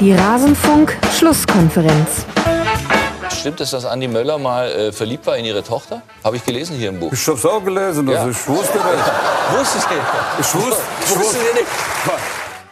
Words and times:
Die 0.00 0.12
Rasenfunk-Schlusskonferenz. 0.12 2.26
Stimmt 3.32 3.60
es, 3.60 3.70
dass 3.70 3.84
Andi 3.84 4.08
Möller 4.08 4.38
mal 4.38 4.68
äh, 4.70 4.90
verliebt 4.92 5.26
war 5.26 5.36
in 5.36 5.44
ihre 5.44 5.62
Tochter? 5.62 6.02
Habe 6.24 6.36
ich 6.36 6.44
gelesen 6.44 6.76
hier 6.76 6.88
im 6.90 6.98
Buch. 7.00 7.12
Ich 7.12 7.26
hab's 7.28 7.44
auch 7.46 7.62
gelesen, 7.64 8.08
also 8.08 8.24
Ja. 8.24 8.28
ich 8.30 8.48
wusste 8.48 8.78
das. 8.78 8.84
Wusste 9.58 9.78
ich 9.78 9.88
nicht. 9.88 10.00
Ich 10.40 10.54
wusste, 10.54 10.76
ich 11.00 11.10
Wusste 11.10 11.20
wusste. 11.20 11.36
ich 11.38 11.54
nicht. 11.60 11.66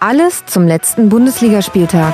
Alles 0.01 0.45
zum 0.47 0.67
letzten 0.67 1.09
Bundesligaspieltag. 1.09 2.13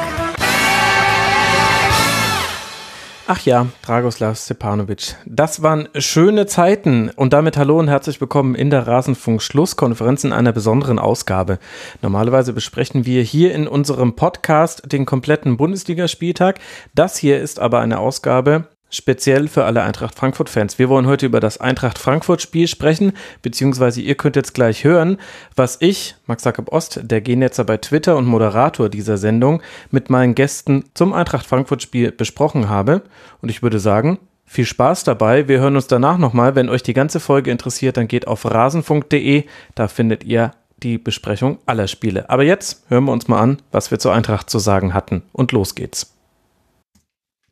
Ach 3.32 3.42
ja, 3.42 3.68
Dragoslav 3.82 4.36
Stepanovic. 4.36 5.14
Das 5.24 5.62
waren 5.62 5.88
schöne 5.94 6.46
Zeiten. 6.46 7.10
Und 7.10 7.32
damit 7.32 7.56
hallo 7.56 7.78
und 7.78 7.86
herzlich 7.86 8.20
willkommen 8.20 8.56
in 8.56 8.70
der 8.70 8.88
Rasenfunk-Schlusskonferenz 8.88 10.24
in 10.24 10.32
einer 10.32 10.50
besonderen 10.50 10.98
Ausgabe. 10.98 11.60
Normalerweise 12.02 12.52
besprechen 12.52 13.06
wir 13.06 13.22
hier 13.22 13.54
in 13.54 13.68
unserem 13.68 14.16
Podcast 14.16 14.90
den 14.90 15.06
kompletten 15.06 15.56
Bundesligaspieltag. 15.56 16.58
Das 16.96 17.18
hier 17.18 17.40
ist 17.40 17.60
aber 17.60 17.78
eine 17.78 18.00
Ausgabe 18.00 18.66
speziell 18.90 19.48
für 19.48 19.64
alle 19.64 19.82
Eintracht 19.82 20.14
Frankfurt-Fans. 20.14 20.78
Wir 20.78 20.88
wollen 20.88 21.06
heute 21.06 21.26
über 21.26 21.40
das 21.40 21.58
Eintracht 21.58 21.98
Frankfurt-Spiel 21.98 22.68
sprechen, 22.68 23.12
beziehungsweise 23.42 24.00
ihr 24.00 24.16
könnt 24.16 24.36
jetzt 24.36 24.52
gleich 24.52 24.84
hören, 24.84 25.18
was 25.56 25.78
ich, 25.80 26.16
Max 26.26 26.44
Jakob 26.44 26.72
Ost, 26.72 27.00
der 27.02 27.20
Genetzer 27.20 27.64
bei 27.64 27.78
Twitter 27.78 28.16
und 28.16 28.26
Moderator 28.26 28.88
dieser 28.88 29.16
Sendung, 29.16 29.62
mit 29.90 30.10
meinen 30.10 30.34
Gästen 30.34 30.84
zum 30.94 31.12
Eintracht 31.12 31.46
Frankfurt-Spiel 31.46 32.12
besprochen 32.12 32.68
habe. 32.68 33.02
Und 33.40 33.48
ich 33.48 33.62
würde 33.62 33.80
sagen, 33.80 34.18
viel 34.44 34.66
Spaß 34.66 35.04
dabei. 35.04 35.46
Wir 35.46 35.60
hören 35.60 35.76
uns 35.76 35.86
danach 35.86 36.18
nochmal. 36.18 36.56
Wenn 36.56 36.68
euch 36.68 36.82
die 36.82 36.92
ganze 36.92 37.20
Folge 37.20 37.52
interessiert, 37.52 37.96
dann 37.96 38.08
geht 38.08 38.26
auf 38.26 38.44
rasenfunk.de. 38.44 39.44
Da 39.76 39.86
findet 39.86 40.24
ihr 40.24 40.50
die 40.82 40.98
Besprechung 40.98 41.58
aller 41.66 41.86
Spiele. 41.86 42.28
Aber 42.30 42.42
jetzt 42.42 42.84
hören 42.88 43.04
wir 43.04 43.12
uns 43.12 43.28
mal 43.28 43.40
an, 43.40 43.62
was 43.70 43.90
wir 43.90 43.98
zur 43.98 44.12
Eintracht 44.12 44.50
zu 44.50 44.58
sagen 44.58 44.92
hatten. 44.92 45.22
Und 45.32 45.52
los 45.52 45.74
geht's 45.74 46.09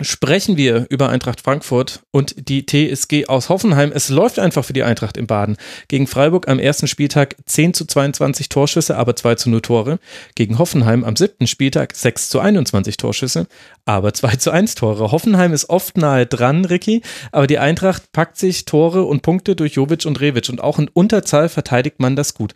sprechen 0.01 0.57
wir 0.57 0.87
über 0.91 1.09
Eintracht 1.09 1.41
Frankfurt 1.41 2.03
und 2.13 2.49
die 2.49 2.65
TSG 2.65 3.27
aus 3.27 3.49
Hoffenheim. 3.49 3.91
Es 3.93 4.09
läuft 4.09 4.39
einfach 4.39 4.65
für 4.65 4.73
die 4.73 4.85
Eintracht 4.85 5.17
im 5.17 5.27
Baden. 5.27 5.57
Gegen 5.89 6.07
Freiburg 6.07 6.49
am 6.49 6.59
ersten 6.59 6.87
Spieltag 6.87 7.37
10 7.47 7.75
zu 7.75 7.85
22 7.85 8.49
Torschüsse, 8.49 8.97
aber 8.97 9.17
2 9.17 9.35
zu 9.35 9.51
0 9.51 9.61
Tore. 9.61 9.99
Gegen 10.37 10.59
Hoffenheim 10.59 11.03
am 11.05 11.17
siebten 11.17 11.47
Spieltag 11.47 11.97
6 11.97 12.29
zu 12.29 12.41
21 12.41 12.97
Torschüsse, 12.97 13.49
aber 13.87 14.15
2 14.15 14.37
zu 14.37 14.51
1 14.53 14.77
Tore. 14.77 15.11
Hoffenheim 15.11 15.53
ist 15.53 15.69
oft 15.69 15.97
nahe 15.97 16.27
dran, 16.27 16.65
Ricky, 16.65 17.03
aber 17.33 17.47
die 17.47 17.59
Eintracht 17.59 18.13
packt 18.13 18.39
sich 18.39 18.65
Tore 18.65 19.05
und 19.05 19.23
Punkte 19.23 19.57
durch 19.57 19.75
Jovic 19.75 20.07
und 20.07 20.21
Revic 20.21 20.49
und 20.49 20.63
auch 20.63 20.79
in 20.79 20.89
Unterzahl 20.89 21.49
verteidigt 21.49 21.99
man 21.99 22.15
das 22.15 22.35
gut. 22.35 22.55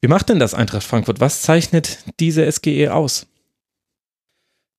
Wie 0.00 0.08
macht 0.08 0.28
denn 0.28 0.38
das 0.38 0.54
Eintracht 0.54 0.82
Frankfurt? 0.82 1.20
Was 1.20 1.42
zeichnet 1.42 1.98
diese 2.18 2.50
SGE 2.50 2.92
aus? 2.92 3.26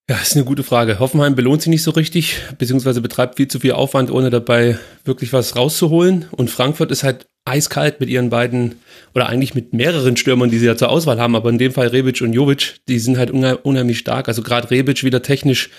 Ja, 0.08 0.16
ist 0.16 0.36
eine 0.36 0.44
gute 0.44 0.62
Frage. 0.62 0.98
Hoffenheim 0.98 1.34
belohnt 1.34 1.62
sich 1.62 1.70
nicht 1.70 1.82
so 1.82 1.90
richtig, 1.90 2.36
beziehungsweise 2.58 3.00
betreibt 3.00 3.36
viel 3.36 3.48
zu 3.48 3.58
viel 3.58 3.72
Aufwand, 3.72 4.10
ohne 4.10 4.28
dabei 4.28 4.78
wirklich 5.04 5.32
was 5.32 5.56
rauszuholen. 5.56 6.26
Und 6.30 6.50
Frankfurt 6.50 6.90
ist 6.90 7.04
halt 7.04 7.26
eiskalt 7.46 8.00
mit 8.00 8.10
ihren 8.10 8.28
beiden, 8.28 8.76
oder 9.14 9.28
eigentlich 9.30 9.54
mit 9.54 9.72
mehreren 9.72 10.18
Stürmern, 10.18 10.50
die 10.50 10.58
sie 10.58 10.66
ja 10.66 10.76
zur 10.76 10.90
Auswahl 10.90 11.18
haben, 11.18 11.34
aber 11.34 11.48
in 11.48 11.56
dem 11.56 11.72
Fall 11.72 11.88
Rebic 11.88 12.20
und 12.20 12.34
Jovic, 12.34 12.80
die 12.86 12.98
sind 12.98 13.16
halt 13.16 13.30
unheim- 13.30 13.58
unheimlich 13.62 13.98
stark. 13.98 14.28
Also 14.28 14.42
gerade 14.42 14.70
Rebic 14.70 15.04
wieder 15.04 15.22
technisch 15.22 15.70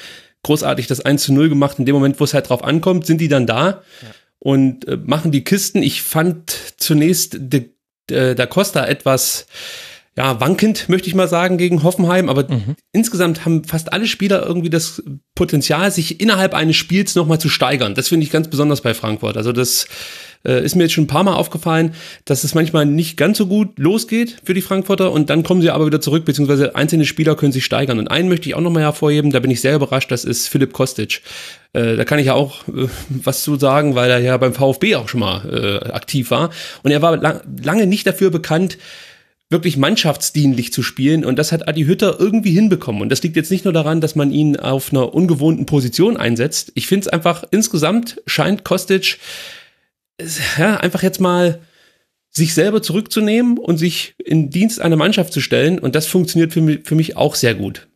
großartig 0.41 0.87
das 0.87 1.01
1 1.01 1.23
zu 1.23 1.33
0 1.33 1.49
gemacht. 1.49 1.77
In 1.77 1.85
dem 1.85 1.93
Moment, 1.93 2.19
wo 2.19 2.23
es 2.23 2.33
halt 2.33 2.49
drauf 2.49 2.63
ankommt, 2.63 3.05
sind 3.05 3.21
die 3.21 3.27
dann 3.27 3.45
da 3.45 3.83
und 4.39 4.87
äh, 4.87 4.97
machen 4.97 5.31
die 5.31 5.43
Kisten. 5.43 5.83
Ich 5.83 6.01
fand 6.01 6.55
zunächst 6.77 7.37
de, 7.39 7.69
de, 8.09 8.33
da 8.33 8.45
Costa 8.47 8.85
etwas 8.85 9.45
ja, 10.17 10.39
wankend, 10.39 10.87
möchte 10.87 11.09
ich 11.09 11.15
mal 11.15 11.27
sagen, 11.27 11.57
gegen 11.57 11.83
Hoffenheim. 11.83 12.29
Aber 12.29 12.47
insgesamt 12.93 13.43
haben 13.45 13.65
fast 13.65 13.91
alle 13.91 14.07
Spieler 14.07 14.45
irgendwie 14.45 14.69
das 14.69 15.03
Potenzial, 15.35 15.91
sich 15.91 16.21
innerhalb 16.21 16.53
eines 16.53 16.77
Spiels 16.77 17.15
nochmal 17.15 17.39
zu 17.39 17.49
steigern. 17.49 17.95
Das 17.95 18.07
finde 18.07 18.25
ich 18.25 18.31
ganz 18.31 18.47
besonders 18.47 18.79
bei 18.79 18.93
Frankfurt. 18.93 19.35
Also 19.35 19.51
das 19.51 19.87
äh, 20.45 20.63
ist 20.63 20.75
mir 20.75 20.83
jetzt 20.83 20.93
schon 20.93 21.03
ein 21.03 21.07
paar 21.07 21.23
Mal 21.25 21.33
aufgefallen, 21.33 21.95
dass 22.23 22.45
es 22.45 22.55
manchmal 22.55 22.85
nicht 22.85 23.17
ganz 23.17 23.37
so 23.37 23.47
gut 23.47 23.77
losgeht 23.77 24.37
für 24.43 24.53
die 24.53 24.61
Frankfurter 24.61 25.11
und 25.11 25.29
dann 25.29 25.43
kommen 25.43 25.61
sie 25.61 25.69
aber 25.69 25.85
wieder 25.85 25.99
zurück, 25.99 26.23
beziehungsweise 26.23 26.75
einzelne 26.75 27.05
Spieler 27.05 27.35
können 27.35 27.51
sich 27.51 27.65
steigern. 27.65 27.99
Und 27.99 28.09
einen 28.09 28.29
möchte 28.29 28.47
ich 28.47 28.55
auch 28.55 28.61
nochmal 28.61 28.83
hervorheben, 28.83 29.31
da 29.31 29.39
bin 29.39 29.51
ich 29.51 29.59
sehr 29.59 29.75
überrascht, 29.75 30.11
das 30.11 30.23
ist 30.23 30.47
Philipp 30.47 30.71
Kostic. 30.71 31.23
Äh, 31.73 31.97
da 31.97 32.05
kann 32.05 32.19
ich 32.19 32.27
ja 32.27 32.35
auch 32.35 32.65
äh, 32.69 32.87
was 33.09 33.43
zu 33.43 33.57
sagen, 33.57 33.95
weil 33.95 34.09
er 34.09 34.19
ja 34.19 34.37
beim 34.37 34.53
VfB 34.53 34.95
auch 34.95 35.09
schon 35.09 35.19
mal 35.19 35.81
äh, 35.83 35.89
aktiv 35.91 36.31
war. 36.31 36.51
Und 36.83 36.91
er 36.91 37.01
war 37.01 37.17
lang, 37.17 37.41
lange 37.61 37.85
nicht 37.85 38.07
dafür 38.07 38.29
bekannt, 38.29 38.77
wirklich 39.49 39.77
mannschaftsdienlich 39.77 40.73
zu 40.73 40.81
spielen 40.81 41.23
und 41.23 41.37
das 41.37 41.51
hat 41.51 41.67
Adi 41.67 41.83
Hütter 41.83 42.19
irgendwie 42.19 42.51
hinbekommen 42.51 43.01
und 43.01 43.09
das 43.09 43.21
liegt 43.21 43.35
jetzt 43.35 43.51
nicht 43.51 43.63
nur 43.63 43.73
daran, 43.73 44.01
dass 44.01 44.15
man 44.15 44.31
ihn 44.31 44.57
auf 44.57 44.91
einer 44.91 45.13
ungewohnten 45.13 45.65
Position 45.65 46.17
einsetzt. 46.17 46.71
Ich 46.75 46.87
finde 46.87 47.07
es 47.07 47.07
einfach 47.07 47.43
insgesamt 47.51 48.21
scheint 48.25 48.63
Kostic 48.63 49.19
ja, 50.57 50.77
einfach 50.77 51.03
jetzt 51.03 51.19
mal 51.19 51.61
sich 52.31 52.53
selber 52.53 52.81
zurückzunehmen 52.81 53.57
und 53.57 53.77
sich 53.77 54.15
in 54.17 54.49
Dienst 54.49 54.81
einer 54.81 54.97
Mannschaft 54.97 55.31
zu 55.31 55.41
stellen 55.41 55.79
und 55.79 55.95
das 55.95 56.07
funktioniert 56.07 56.51
für 56.51 56.61
mich, 56.61 56.81
für 56.83 56.95
mich 56.95 57.15
auch 57.15 57.35
sehr 57.35 57.53
gut. 57.53 57.87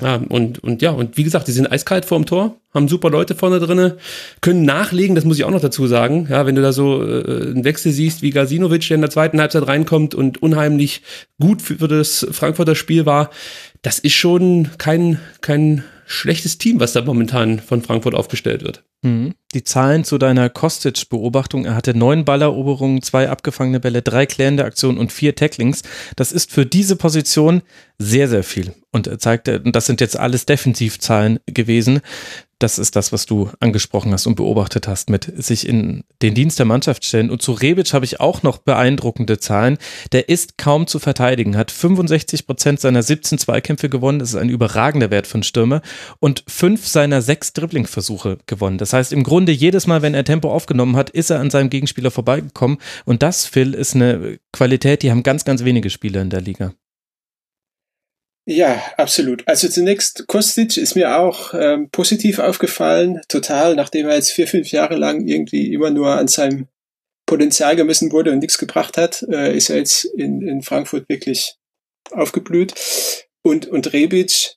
Ja, 0.00 0.20
und, 0.28 0.60
und 0.60 0.82
ja, 0.82 0.92
und 0.92 1.16
wie 1.16 1.24
gesagt, 1.24 1.48
die 1.48 1.52
sind 1.52 1.70
eiskalt 1.70 2.04
vorm 2.04 2.24
Tor, 2.24 2.56
haben 2.72 2.86
super 2.86 3.10
Leute 3.10 3.34
vorne 3.34 3.58
drinne, 3.58 3.96
können 4.40 4.64
nachlegen, 4.64 5.16
das 5.16 5.24
muss 5.24 5.36
ich 5.36 5.44
auch 5.44 5.50
noch 5.50 5.60
dazu 5.60 5.88
sagen. 5.88 6.28
Ja, 6.30 6.46
wenn 6.46 6.54
du 6.54 6.62
da 6.62 6.72
so 6.72 7.02
äh, 7.02 7.50
einen 7.50 7.64
Wechsel 7.64 7.90
siehst 7.90 8.22
wie 8.22 8.30
Gasinovic, 8.30 8.86
der 8.86 8.94
in 8.94 9.00
der 9.00 9.10
zweiten 9.10 9.40
Halbzeit 9.40 9.66
reinkommt 9.66 10.14
und 10.14 10.40
unheimlich 10.40 11.02
gut 11.40 11.60
für, 11.60 11.78
für 11.78 11.88
das 11.88 12.24
Frankfurter 12.30 12.76
Spiel 12.76 13.04
war, 13.04 13.30
das 13.82 13.98
ist 13.98 14.14
schon 14.14 14.68
kein, 14.78 15.18
kein 15.40 15.82
schlechtes 16.10 16.58
Team, 16.58 16.80
was 16.80 16.92
da 16.92 17.02
momentan 17.02 17.60
von 17.60 17.82
Frankfurt 17.82 18.16
aufgestellt 18.16 18.64
wird. 18.64 18.82
Mhm. 19.02 19.34
Die 19.54 19.62
Zahlen 19.62 20.02
zu 20.02 20.18
deiner 20.18 20.50
Kostic-Beobachtung. 20.50 21.64
Er 21.64 21.76
hatte 21.76 21.94
neun 21.94 22.24
Balleroberungen, 22.24 23.00
zwei 23.02 23.28
abgefangene 23.28 23.78
Bälle, 23.78 24.02
drei 24.02 24.26
klärende 24.26 24.64
Aktionen 24.64 24.98
und 24.98 25.12
vier 25.12 25.36
Tacklings. 25.36 25.82
Das 26.16 26.32
ist 26.32 26.50
für 26.50 26.66
diese 26.66 26.96
Position 26.96 27.62
sehr, 27.98 28.28
sehr 28.28 28.42
viel. 28.42 28.74
Und 28.90 29.06
er 29.06 29.20
zeigte, 29.20 29.60
und 29.60 29.76
das 29.76 29.86
sind 29.86 30.00
jetzt 30.00 30.18
alles 30.18 30.46
Defensivzahlen 30.46 31.38
gewesen. 31.46 32.00
Das 32.60 32.78
ist 32.78 32.94
das, 32.94 33.10
was 33.10 33.24
du 33.24 33.48
angesprochen 33.58 34.12
hast 34.12 34.26
und 34.26 34.34
beobachtet 34.34 34.86
hast, 34.86 35.08
mit 35.08 35.32
sich 35.34 35.66
in 35.66 36.04
den 36.20 36.34
Dienst 36.34 36.58
der 36.58 36.66
Mannschaft 36.66 37.06
stellen. 37.06 37.30
Und 37.30 37.40
zu 37.40 37.52
Rebic 37.52 37.94
habe 37.94 38.04
ich 38.04 38.20
auch 38.20 38.42
noch 38.42 38.58
beeindruckende 38.58 39.38
Zahlen. 39.38 39.78
Der 40.12 40.28
ist 40.28 40.58
kaum 40.58 40.86
zu 40.86 40.98
verteidigen, 40.98 41.56
hat 41.56 41.70
65 41.70 42.46
Prozent 42.46 42.78
seiner 42.78 43.02
17 43.02 43.38
Zweikämpfe 43.38 43.88
gewonnen. 43.88 44.18
Das 44.18 44.28
ist 44.28 44.36
ein 44.36 44.50
überragender 44.50 45.10
Wert 45.10 45.26
von 45.26 45.42
Stürmer. 45.42 45.80
Und 46.18 46.44
fünf 46.48 46.86
seiner 46.86 47.22
sechs 47.22 47.54
Dribblingversuche 47.54 48.36
gewonnen. 48.44 48.76
Das 48.76 48.92
heißt, 48.92 49.14
im 49.14 49.22
Grunde 49.22 49.52
jedes 49.52 49.86
Mal, 49.86 50.02
wenn 50.02 50.12
er 50.12 50.24
Tempo 50.24 50.52
aufgenommen 50.52 50.96
hat, 50.96 51.08
ist 51.08 51.30
er 51.30 51.40
an 51.40 51.48
seinem 51.48 51.70
Gegenspieler 51.70 52.10
vorbeigekommen. 52.10 52.76
Und 53.06 53.22
das, 53.22 53.46
Phil, 53.46 53.72
ist 53.72 53.94
eine 53.94 54.38
Qualität, 54.52 55.02
die 55.02 55.10
haben 55.10 55.22
ganz, 55.22 55.46
ganz 55.46 55.64
wenige 55.64 55.88
Spieler 55.88 56.20
in 56.20 56.28
der 56.28 56.42
Liga. 56.42 56.74
Ja, 58.52 58.82
absolut. 58.96 59.46
Also 59.46 59.68
zunächst, 59.68 60.26
Kostic 60.26 60.76
ist 60.76 60.96
mir 60.96 61.16
auch 61.20 61.54
ähm, 61.54 61.88
positiv 61.90 62.40
aufgefallen, 62.40 63.20
total, 63.28 63.76
nachdem 63.76 64.08
er 64.08 64.16
jetzt 64.16 64.32
vier, 64.32 64.48
fünf 64.48 64.72
Jahre 64.72 64.96
lang 64.96 65.24
irgendwie 65.24 65.72
immer 65.72 65.90
nur 65.90 66.16
an 66.16 66.26
seinem 66.26 66.66
Potenzial 67.26 67.76
gemessen 67.76 68.10
wurde 68.10 68.32
und 68.32 68.40
nichts 68.40 68.58
gebracht 68.58 68.96
hat, 68.96 69.24
äh, 69.30 69.56
ist 69.56 69.70
er 69.70 69.76
jetzt 69.76 70.04
in, 70.04 70.42
in 70.42 70.62
Frankfurt 70.62 71.08
wirklich 71.08 71.58
aufgeblüht. 72.10 72.74
Und, 73.42 73.68
und 73.68 73.92
Rebic, 73.92 74.56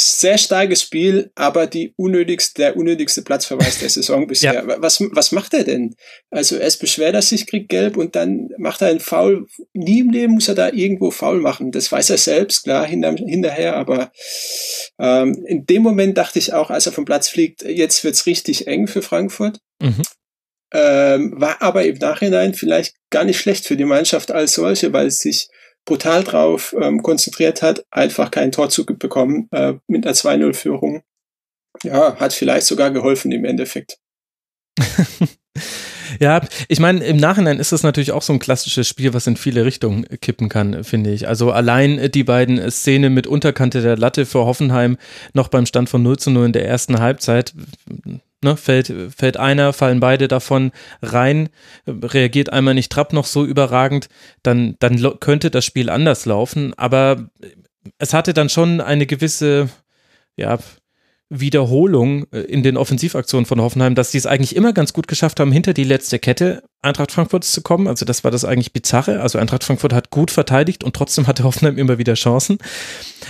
sehr 0.00 0.38
starkes 0.38 0.82
Spiel, 0.82 1.30
aber 1.34 1.66
die 1.66 1.92
unnötigste, 1.96 2.62
der 2.62 2.76
unnötigste 2.76 3.22
Platzverweis 3.22 3.78
der 3.78 3.88
Saison 3.88 4.26
bisher. 4.28 4.64
Was, 4.80 5.00
was 5.12 5.32
macht 5.32 5.54
er 5.54 5.64
denn? 5.64 5.94
Also 6.30 6.56
erst 6.56 6.80
beschwert 6.80 7.14
er 7.14 7.22
sich, 7.22 7.46
kriegt 7.46 7.68
gelb 7.68 7.96
und 7.96 8.16
dann 8.16 8.48
macht 8.58 8.82
er 8.82 8.88
einen 8.88 9.00
Foul. 9.00 9.46
Nie 9.72 10.00
im 10.00 10.10
Leben 10.10 10.34
muss 10.34 10.48
er 10.48 10.54
da 10.54 10.70
irgendwo 10.70 11.10
Foul 11.10 11.40
machen. 11.40 11.72
Das 11.72 11.90
weiß 11.90 12.10
er 12.10 12.18
selbst, 12.18 12.64
klar, 12.64 12.86
hinter, 12.86 13.14
hinterher, 13.14 13.76
aber 13.76 14.12
ähm, 14.98 15.44
in 15.46 15.66
dem 15.66 15.82
Moment 15.82 16.18
dachte 16.18 16.38
ich 16.38 16.52
auch, 16.52 16.70
als 16.70 16.86
er 16.86 16.92
vom 16.92 17.04
Platz 17.04 17.28
fliegt, 17.28 17.62
jetzt 17.62 18.04
wird's 18.04 18.26
richtig 18.26 18.66
eng 18.66 18.86
für 18.86 19.02
Frankfurt. 19.02 19.60
Mhm. 19.80 20.02
Ähm, 20.70 21.32
war 21.36 21.62
aber 21.62 21.84
im 21.86 21.96
Nachhinein 21.96 22.52
vielleicht 22.52 22.94
gar 23.10 23.24
nicht 23.24 23.40
schlecht 23.40 23.64
für 23.64 23.76
die 23.76 23.86
Mannschaft 23.86 24.30
als 24.30 24.52
solche, 24.52 24.92
weil 24.92 25.06
es 25.06 25.20
sich 25.20 25.48
brutal 25.88 26.22
drauf 26.22 26.76
ähm, 26.80 27.02
konzentriert 27.02 27.62
hat, 27.62 27.84
einfach 27.90 28.30
kein 28.30 28.52
Tor 28.52 28.68
zu 28.68 28.84
bekommen 28.84 29.48
äh, 29.52 29.74
mit 29.86 30.06
einer 30.06 30.14
2-0-Führung. 30.14 31.02
Ja, 31.82 32.16
hat 32.16 32.34
vielleicht 32.34 32.66
sogar 32.66 32.90
geholfen 32.90 33.32
im 33.32 33.44
Endeffekt. 33.44 33.98
Ja, 36.20 36.40
ich 36.68 36.80
meine, 36.80 37.04
im 37.04 37.18
Nachhinein 37.18 37.60
ist 37.60 37.70
das 37.70 37.82
natürlich 37.82 38.12
auch 38.12 38.22
so 38.22 38.32
ein 38.32 38.38
klassisches 38.38 38.88
Spiel, 38.88 39.12
was 39.12 39.26
in 39.26 39.36
viele 39.36 39.66
Richtungen 39.66 40.06
kippen 40.20 40.48
kann, 40.48 40.82
finde 40.82 41.12
ich. 41.12 41.28
Also 41.28 41.52
allein 41.52 42.10
die 42.10 42.24
beiden 42.24 42.70
Szenen 42.70 43.12
mit 43.12 43.26
Unterkante 43.26 43.82
der 43.82 43.98
Latte 43.98 44.24
für 44.24 44.46
Hoffenheim 44.46 44.96
noch 45.34 45.48
beim 45.48 45.66
Stand 45.66 45.90
von 45.90 46.02
0 46.02 46.18
zu 46.18 46.30
0 46.30 46.46
in 46.46 46.52
der 46.52 46.66
ersten 46.66 46.98
Halbzeit. 46.98 47.52
Ne, 48.40 48.56
fällt, 48.56 48.92
fällt 49.16 49.36
einer, 49.36 49.72
fallen 49.72 49.98
beide 49.98 50.28
davon 50.28 50.70
rein, 51.02 51.48
reagiert 51.88 52.52
einmal 52.52 52.74
nicht 52.74 52.92
Trapp 52.92 53.12
noch 53.12 53.24
so 53.26 53.44
überragend, 53.44 54.08
dann, 54.44 54.76
dann 54.78 55.18
könnte 55.18 55.50
das 55.50 55.64
Spiel 55.64 55.90
anders 55.90 56.24
laufen. 56.24 56.72
Aber 56.74 57.30
es 57.98 58.14
hatte 58.14 58.34
dann 58.34 58.48
schon 58.48 58.80
eine 58.80 59.06
gewisse, 59.06 59.70
ja, 60.36 60.58
Wiederholung 61.30 62.26
äh, 62.32 62.40
in 62.40 62.62
den 62.62 62.76
Offensivaktionen 62.76 63.46
von 63.46 63.60
Hoffenheim, 63.60 63.94
dass 63.94 64.10
die 64.10 64.18
es 64.18 64.26
eigentlich 64.26 64.56
immer 64.56 64.72
ganz 64.72 64.92
gut 64.92 65.08
geschafft 65.08 65.40
haben, 65.40 65.52
hinter 65.52 65.74
die 65.74 65.84
letzte 65.84 66.18
Kette 66.18 66.62
Eintracht 66.80 67.12
Frankfurts 67.12 67.52
zu 67.52 67.60
kommen. 67.62 67.88
Also 67.88 68.04
das 68.04 68.24
war 68.24 68.30
das 68.30 68.44
eigentlich 68.44 68.72
bizarre. 68.72 69.20
Also 69.20 69.38
Eintracht 69.38 69.64
Frankfurt 69.64 69.92
hat 69.92 70.10
gut 70.10 70.30
verteidigt 70.30 70.84
und 70.84 70.94
trotzdem 70.94 71.26
hatte 71.26 71.44
Hoffenheim 71.44 71.76
immer 71.76 71.98
wieder 71.98 72.14
Chancen. 72.14 72.58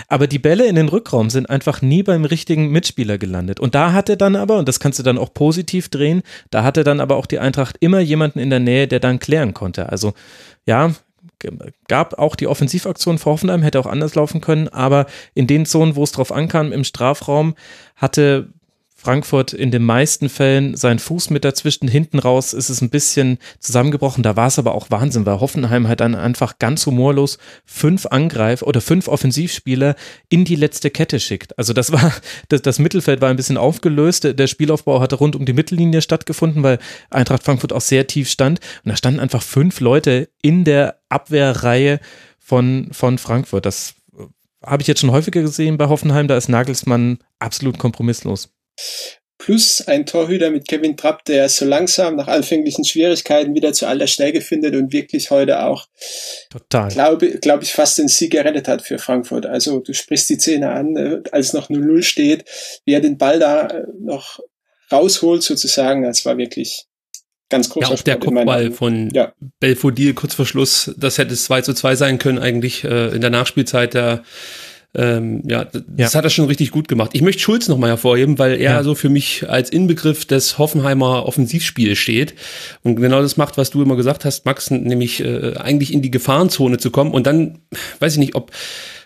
Aber 0.07 0.27
die 0.27 0.39
Bälle 0.39 0.67
in 0.67 0.77
den 0.77 0.89
Rückraum 0.89 1.31
sind 1.31 1.49
einfach 1.49 1.81
nie 1.81 2.03
beim 2.03 2.25
richtigen 2.25 2.69
Mitspieler 2.69 3.19
gelandet. 3.19 3.59
Und 3.59 3.75
da 3.75 3.93
hatte 3.93 4.17
dann 4.17 4.37
aber, 4.37 4.59
und 4.59 4.69
das 4.69 4.81
kannst 4.81 4.99
du 4.99 5.03
dann 5.03 5.19
auch 5.19 5.33
positiv 5.33 5.89
drehen, 5.89 6.23
da 6.51 6.63
hatte 6.63 6.85
dann 6.85 7.01
aber 7.01 7.17
auch 7.17 7.27
die 7.27 7.39
Eintracht 7.39 7.77
immer 7.81 8.01
jemanden 8.01 8.39
in 8.39 8.51
der 8.51 8.61
Nähe, 8.61 8.87
der 8.87 9.01
dann 9.01 9.19
klären 9.19 9.55
konnte. 9.55 9.89
Also 9.89 10.13
ja, 10.67 10.93
gab 11.89 12.19
auch 12.19 12.37
die 12.37 12.47
Offensivaktion 12.47 13.19
vor 13.19 13.33
Hoffenheim, 13.35 13.63
hätte 13.63 13.81
auch 13.81 13.87
anders 13.87 14.15
laufen 14.15 14.41
können, 14.41 14.69
aber 14.69 15.07
in 15.35 15.47
den 15.47 15.67
Zonen, 15.67 15.97
wo 15.97 16.05
es 16.05 16.13
drauf 16.13 16.33
ankam, 16.33 16.73
im 16.73 16.85
Strafraum, 16.85 17.55
hatte 17.97 18.53
Frankfurt 19.01 19.53
in 19.53 19.71
den 19.71 19.85
meisten 19.85 20.29
Fällen 20.29 20.77
seinen 20.77 20.99
Fuß 20.99 21.31
mit 21.31 21.45
dazwischen. 21.45 21.87
Hinten 21.87 22.19
raus 22.19 22.53
ist 22.53 22.69
es 22.69 22.81
ein 22.81 22.91
bisschen 22.91 23.39
zusammengebrochen. 23.61 24.25
Da 24.25 24.35
war 24.35 24.49
es 24.49 24.59
aber 24.59 24.75
auch 24.75 24.91
Wahnsinn, 24.91 25.25
weil 25.25 25.39
Hoffenheim 25.39 25.87
halt 25.87 26.01
dann 26.01 26.17
einfach 26.17 26.59
ganz 26.59 26.85
humorlos 26.85 27.39
fünf 27.65 28.07
Angreif 28.07 28.61
oder 28.61 28.81
fünf 28.81 29.07
Offensivspieler 29.07 29.95
in 30.29 30.45
die 30.45 30.57
letzte 30.57 30.91
Kette 30.91 31.21
schickt. 31.21 31.57
Also 31.57 31.73
das 31.73 31.93
war, 31.93 32.13
das, 32.49 32.61
das 32.63 32.81
Mittelfeld 32.81 33.21
war 33.21 33.31
ein 33.31 33.37
bisschen 33.37 33.57
aufgelöst. 33.57 34.37
Der 34.37 34.47
Spielaufbau 34.49 35.01
hatte 35.01 35.15
rund 35.15 35.37
um 35.37 35.45
die 35.47 35.53
Mittellinie 35.53 36.03
stattgefunden, 36.03 36.65
weil 36.65 36.81
Eintracht 37.09 37.45
Frankfurt 37.45 37.73
auch 37.73 37.81
sehr 37.81 38.09
tief 38.09 38.29
stand. 38.29 38.59
Und 38.85 38.89
da 38.91 38.97
standen 38.97 39.21
einfach 39.21 39.43
fünf 39.43 39.79
Leute 39.79 40.29
in 40.43 40.65
der 40.65 40.99
Abwehrreihe 41.09 42.01
von, 42.41 42.89
von 42.91 43.19
Frankfurt. 43.19 43.65
Das 43.65 43.95
habe 44.67 44.83
ich 44.83 44.89
jetzt 44.89 45.01
schon 45.01 45.13
häufiger 45.13 45.43
gesehen 45.43 45.79
bei 45.79 45.89
Hoffenheim. 45.89 46.27
Da 46.27 46.37
ist 46.37 46.49
Nagelsmann 46.49 47.19
absolut 47.39 47.79
kompromisslos. 47.79 48.58
Plus 49.49 49.83
ein 49.89 50.05
Torhüter 50.05 50.51
mit 50.51 50.69
Kevin 50.69 50.95
Trapp, 50.95 51.25
der 51.25 51.49
so 51.49 51.65
langsam 51.65 52.17
nach 52.17 52.27
anfänglichen 52.29 52.85
Schwierigkeiten 52.85 53.55
wieder 53.55 53.73
zu 53.73 53.87
aller 53.87 54.07
Stärke 54.07 54.43
findet 54.43 54.77
und 54.77 54.93
wirklich 54.93 55.31
heute 55.31 55.63
auch, 55.63 55.87
Total. 56.51 56.91
glaube 56.91 57.31
glaub 57.39 57.63
ich, 57.63 57.73
fast 57.73 57.97
den 57.97 58.09
Sieg 58.09 58.33
gerettet 58.33 58.69
hat 58.69 58.83
für 58.83 58.99
Frankfurt. 58.99 59.47
Also 59.47 59.79
du 59.79 59.95
sprichst 59.95 60.29
die 60.29 60.35
Szene 60.35 60.71
an, 60.71 60.97
äh, 60.99 61.23
als 61.33 61.55
noch 61.55 61.71
0-0 61.71 62.03
steht, 62.03 62.45
wie 62.85 62.93
er 62.93 63.01
den 63.01 63.17
Ball 63.17 63.39
da 63.39 63.69
äh, 63.69 63.85
noch 63.99 64.39
rausholt 64.93 65.43
sozusagen. 65.43 66.03
Das 66.03 66.27
war 66.27 66.37
wirklich 66.37 66.85
ganz 67.49 67.71
groß. 67.71 67.85
Ja, 67.85 67.89
auch 67.89 68.03
der 68.03 68.19
Kopfball 68.19 68.71
von 68.71 69.09
ja. 69.15 69.33
Belfodil 69.61 70.13
kurz 70.13 70.35
vor 70.35 70.45
Schluss, 70.45 70.95
das 70.99 71.17
hätte 71.17 71.33
es 71.33 71.45
2 71.45 71.63
zu 71.63 71.73
2 71.73 71.97
sein 71.97 72.19
können 72.19 72.39
eigentlich 72.39 72.85
äh, 72.85 73.15
in 73.15 73.23
der 73.23 73.31
Nachspielzeit. 73.31 73.95
Der 73.95 74.25
ähm, 74.95 75.43
ja, 75.47 75.65
das 75.65 76.13
ja. 76.13 76.19
hat 76.19 76.25
er 76.25 76.31
schon 76.31 76.47
richtig 76.47 76.71
gut 76.71 76.89
gemacht. 76.89 77.11
Ich 77.13 77.21
möchte 77.21 77.43
Schulz 77.43 77.69
nochmal 77.69 77.91
hervorheben, 77.91 78.39
weil 78.39 78.53
er 78.53 78.73
ja. 78.73 78.83
so 78.83 78.95
für 78.95 79.11
mich 79.11 79.49
als 79.49 79.71
Inbegriff 79.71 80.25
des 80.25 80.59
Hoffenheimer 80.59 81.27
Offensivspiels 81.27 81.99
steht 81.99 82.35
und 82.83 82.97
genau 82.97 83.21
das 83.21 83.37
macht, 83.37 83.59
was 83.59 83.71
du 83.71 83.83
immer 83.83 83.97
gesagt 83.97 84.25
hast, 84.25 84.47
Max, 84.47 84.71
nämlich 84.71 85.23
äh, 85.23 85.55
eigentlich 85.57 85.93
in 85.93 86.01
die 86.01 86.11
Gefahrenzone 86.11 86.79
zu 86.79 86.91
kommen 86.91 87.13
und 87.13 87.27
dann, 87.27 87.59
weiß 88.01 88.15
ich 88.15 88.19
nicht, 88.19 88.35
ob 88.35 88.51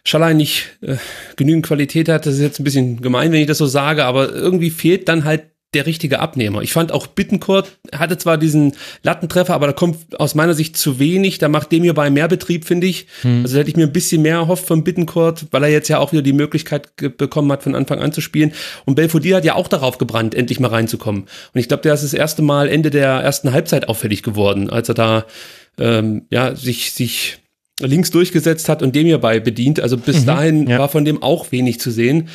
Schallein 0.04 0.36
nicht 0.36 0.78
äh, 0.82 0.96
genügend 1.36 1.66
Qualität 1.66 2.08
hat, 2.08 2.26
das 2.26 2.34
ist 2.34 2.40
jetzt 2.40 2.60
ein 2.60 2.64
bisschen 2.64 3.00
gemein, 3.00 3.32
wenn 3.32 3.40
ich 3.40 3.46
das 3.46 3.58
so 3.58 3.66
sage, 3.66 4.04
aber 4.04 4.32
irgendwie 4.32 4.70
fehlt 4.70 5.08
dann 5.08 5.24
halt 5.24 5.42
der 5.74 5.86
richtige 5.86 6.20
Abnehmer. 6.20 6.60
Ich 6.62 6.72
fand 6.72 6.92
auch 6.92 7.06
Bittencourt 7.06 7.78
hatte 7.94 8.18
zwar 8.18 8.36
diesen 8.36 8.74
Lattentreffer, 9.02 9.54
aber 9.54 9.68
da 9.68 9.72
kommt 9.72 10.20
aus 10.20 10.34
meiner 10.34 10.54
Sicht 10.54 10.76
zu 10.76 10.98
wenig. 10.98 11.38
Da 11.38 11.48
macht 11.48 11.72
dem 11.72 11.82
hier 11.82 11.94
bei 11.94 12.10
mehr 12.10 12.28
Betrieb, 12.28 12.66
finde 12.66 12.86
ich. 12.86 13.06
Hm. 13.22 13.42
Also 13.42 13.54
da 13.54 13.60
hätte 13.60 13.70
ich 13.70 13.76
mir 13.76 13.84
ein 13.84 13.92
bisschen 13.92 14.22
mehr 14.22 14.36
erhofft 14.36 14.66
von 14.66 14.84
Bittencourt, 14.84 15.46
weil 15.50 15.64
er 15.64 15.70
jetzt 15.70 15.88
ja 15.88 15.98
auch 15.98 16.12
wieder 16.12 16.22
die 16.22 16.34
Möglichkeit 16.34 16.94
bekommen 16.96 17.50
hat, 17.50 17.62
von 17.62 17.74
Anfang 17.74 18.00
an 18.00 18.12
zu 18.12 18.20
spielen. 18.20 18.52
Und 18.84 18.96
Belfodil 18.96 19.34
hat 19.34 19.44
ja 19.44 19.54
auch 19.54 19.68
darauf 19.68 19.96
gebrannt, 19.98 20.34
endlich 20.34 20.60
mal 20.60 20.68
reinzukommen. 20.68 21.22
Und 21.22 21.60
ich 21.60 21.68
glaube, 21.68 21.82
der 21.82 21.94
ist 21.94 22.04
das 22.04 22.14
erste 22.14 22.42
Mal 22.42 22.68
Ende 22.68 22.90
der 22.90 23.08
ersten 23.08 23.52
Halbzeit 23.52 23.88
auffällig 23.88 24.22
geworden, 24.22 24.68
als 24.68 24.88
er 24.88 24.94
da 24.94 25.24
ähm, 25.78 26.26
ja 26.30 26.54
sich 26.54 26.92
sich 26.92 27.38
links 27.80 28.10
durchgesetzt 28.10 28.68
hat 28.68 28.82
und 28.82 28.94
dem 28.94 29.06
hierbei 29.06 29.40
bedient. 29.40 29.80
Also 29.80 29.96
bis 29.96 30.20
mhm, 30.20 30.26
dahin 30.26 30.66
ja. 30.68 30.78
war 30.78 30.88
von 30.88 31.04
dem 31.04 31.22
auch 31.22 31.50
wenig 31.50 31.80
zu 31.80 31.90
sehen 31.90 32.28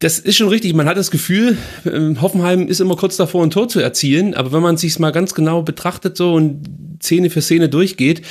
das 0.00 0.18
ist 0.18 0.36
schon 0.36 0.48
richtig. 0.48 0.74
Man 0.74 0.86
hat 0.86 0.96
das 0.96 1.10
Gefühl, 1.10 1.56
ähm, 1.86 2.20
Hoffenheim 2.22 2.66
ist 2.66 2.80
immer 2.80 2.96
kurz 2.96 3.16
davor, 3.16 3.44
ein 3.44 3.50
Tor 3.50 3.68
zu 3.68 3.80
erzielen. 3.80 4.34
Aber 4.34 4.50
wenn 4.50 4.62
man 4.62 4.78
sich 4.78 4.98
mal 4.98 5.12
ganz 5.12 5.34
genau 5.34 5.62
betrachtet 5.62 6.16
so 6.16 6.32
und 6.32 6.68
Szene 7.02 7.28
für 7.28 7.42
Szene 7.42 7.68
durchgeht, 7.68 8.22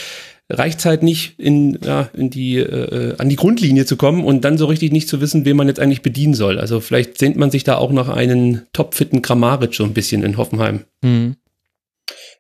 reicht 0.50 0.80
es 0.80 0.86
halt 0.86 1.04
nicht 1.04 1.38
in, 1.38 1.78
ja, 1.84 2.10
in 2.14 2.32
die, 2.32 2.58
äh, 2.58 3.16
an 3.20 3.30
die 3.30 3.36
Grundlinie 3.36 3.86
zu 3.86 3.98
kommen 3.98 4.24
und 4.24 4.42
dann 4.42 4.58
so 4.58 4.66
richtig 4.66 4.92
nicht 4.92 5.08
zu 5.08 5.22
wissen, 5.22 5.46
wen 5.46 5.56
man 5.56 5.68
jetzt 5.68 5.80
eigentlich 5.80 6.02
bedienen 6.02 6.34
soll. 6.34 6.60
Also 6.60 6.80
vielleicht 6.80 7.20
sehnt 7.20 7.38
man 7.38 7.52
sich 7.52 7.64
da 7.64 7.78
auch 7.78 7.92
noch 7.92 8.10
einen 8.10 8.66
topfitten 8.74 9.22
Kramaric 9.22 9.76
so 9.76 9.84
ein 9.84 9.94
bisschen 9.94 10.24
in 10.24 10.38
Hoffenheim. 10.38 10.86
Mhm. 11.04 11.36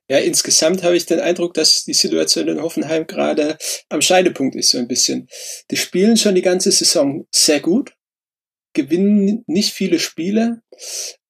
Ja, 0.09 0.17
insgesamt 0.17 0.81
habe 0.81 0.97
ich 0.97 1.05
den 1.05 1.19
Eindruck, 1.19 1.53
dass 1.53 1.83
die 1.85 1.93
Situation 1.93 2.47
in 2.47 2.63
Hoffenheim 2.63 3.05
gerade 3.05 3.59
am 3.89 4.01
Scheidepunkt 4.01 4.55
ist, 4.55 4.71
so 4.71 4.79
ein 4.79 4.87
bisschen. 4.87 5.27
Die 5.69 5.77
spielen 5.77 6.17
schon 6.17 6.33
die 6.33 6.41
ganze 6.41 6.71
Saison 6.71 7.27
sehr 7.29 7.59
gut, 7.59 7.91
gewinnen 8.73 9.43
nicht 9.47 9.73
viele 9.73 9.99
Spiele. 9.99 10.61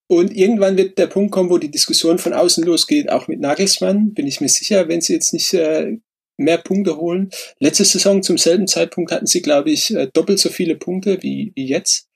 Und 0.06 0.36
irgendwann 0.36 0.76
wird 0.76 0.98
der 0.98 1.06
Punkt 1.06 1.30
kommen, 1.30 1.50
wo 1.50 1.58
die 1.58 1.70
Diskussion 1.70 2.18
von 2.18 2.32
außen 2.32 2.64
losgeht, 2.64 3.10
auch 3.10 3.28
mit 3.28 3.40
Nagelsmann, 3.40 4.12
bin 4.12 4.26
ich 4.26 4.40
mir 4.40 4.48
sicher, 4.48 4.88
wenn 4.88 5.00
sie 5.00 5.12
jetzt 5.12 5.32
nicht 5.32 5.54
äh, 5.54 5.98
mehr 6.36 6.58
Punkte 6.58 6.96
holen. 6.96 7.30
Letzte 7.60 7.84
Saison 7.84 8.22
zum 8.22 8.36
selben 8.36 8.66
Zeitpunkt 8.66 9.12
hatten 9.12 9.26
sie, 9.26 9.40
glaube 9.40 9.70
ich, 9.70 9.94
äh, 9.94 10.08
doppelt 10.12 10.40
so 10.40 10.48
viele 10.48 10.74
Punkte 10.74 11.22
wie, 11.22 11.52
wie 11.54 11.66
jetzt. 11.66 12.08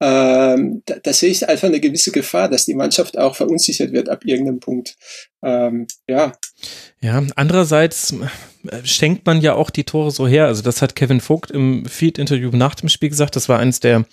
Ähm, 0.00 0.82
da, 0.86 0.96
da 1.00 1.12
sehe 1.12 1.30
ich 1.30 1.48
einfach 1.48 1.68
eine 1.68 1.78
gewisse 1.78 2.10
Gefahr, 2.10 2.48
dass 2.48 2.64
die 2.64 2.74
Mannschaft 2.74 3.16
auch 3.16 3.36
verunsichert 3.36 3.92
wird 3.92 4.08
ab 4.08 4.24
irgendeinem 4.24 4.58
Punkt. 4.58 4.96
Ähm, 5.44 5.86
ja. 6.08 6.32
Ja, 7.00 7.22
andererseits 7.36 8.12
äh, 8.68 8.84
schenkt 8.84 9.26
man 9.26 9.40
ja 9.40 9.54
auch 9.54 9.70
die 9.70 9.84
Tore 9.84 10.10
so 10.10 10.26
her. 10.26 10.46
Also 10.46 10.62
das 10.62 10.82
hat 10.82 10.96
Kevin 10.96 11.20
Vogt 11.20 11.52
im 11.52 11.86
Feed-Interview 11.86 12.50
nach 12.52 12.74
dem 12.74 12.88
Spiel 12.88 13.10
gesagt. 13.10 13.36
Das 13.36 13.48
war 13.48 13.60
eines 13.60 13.78
der 13.78 14.04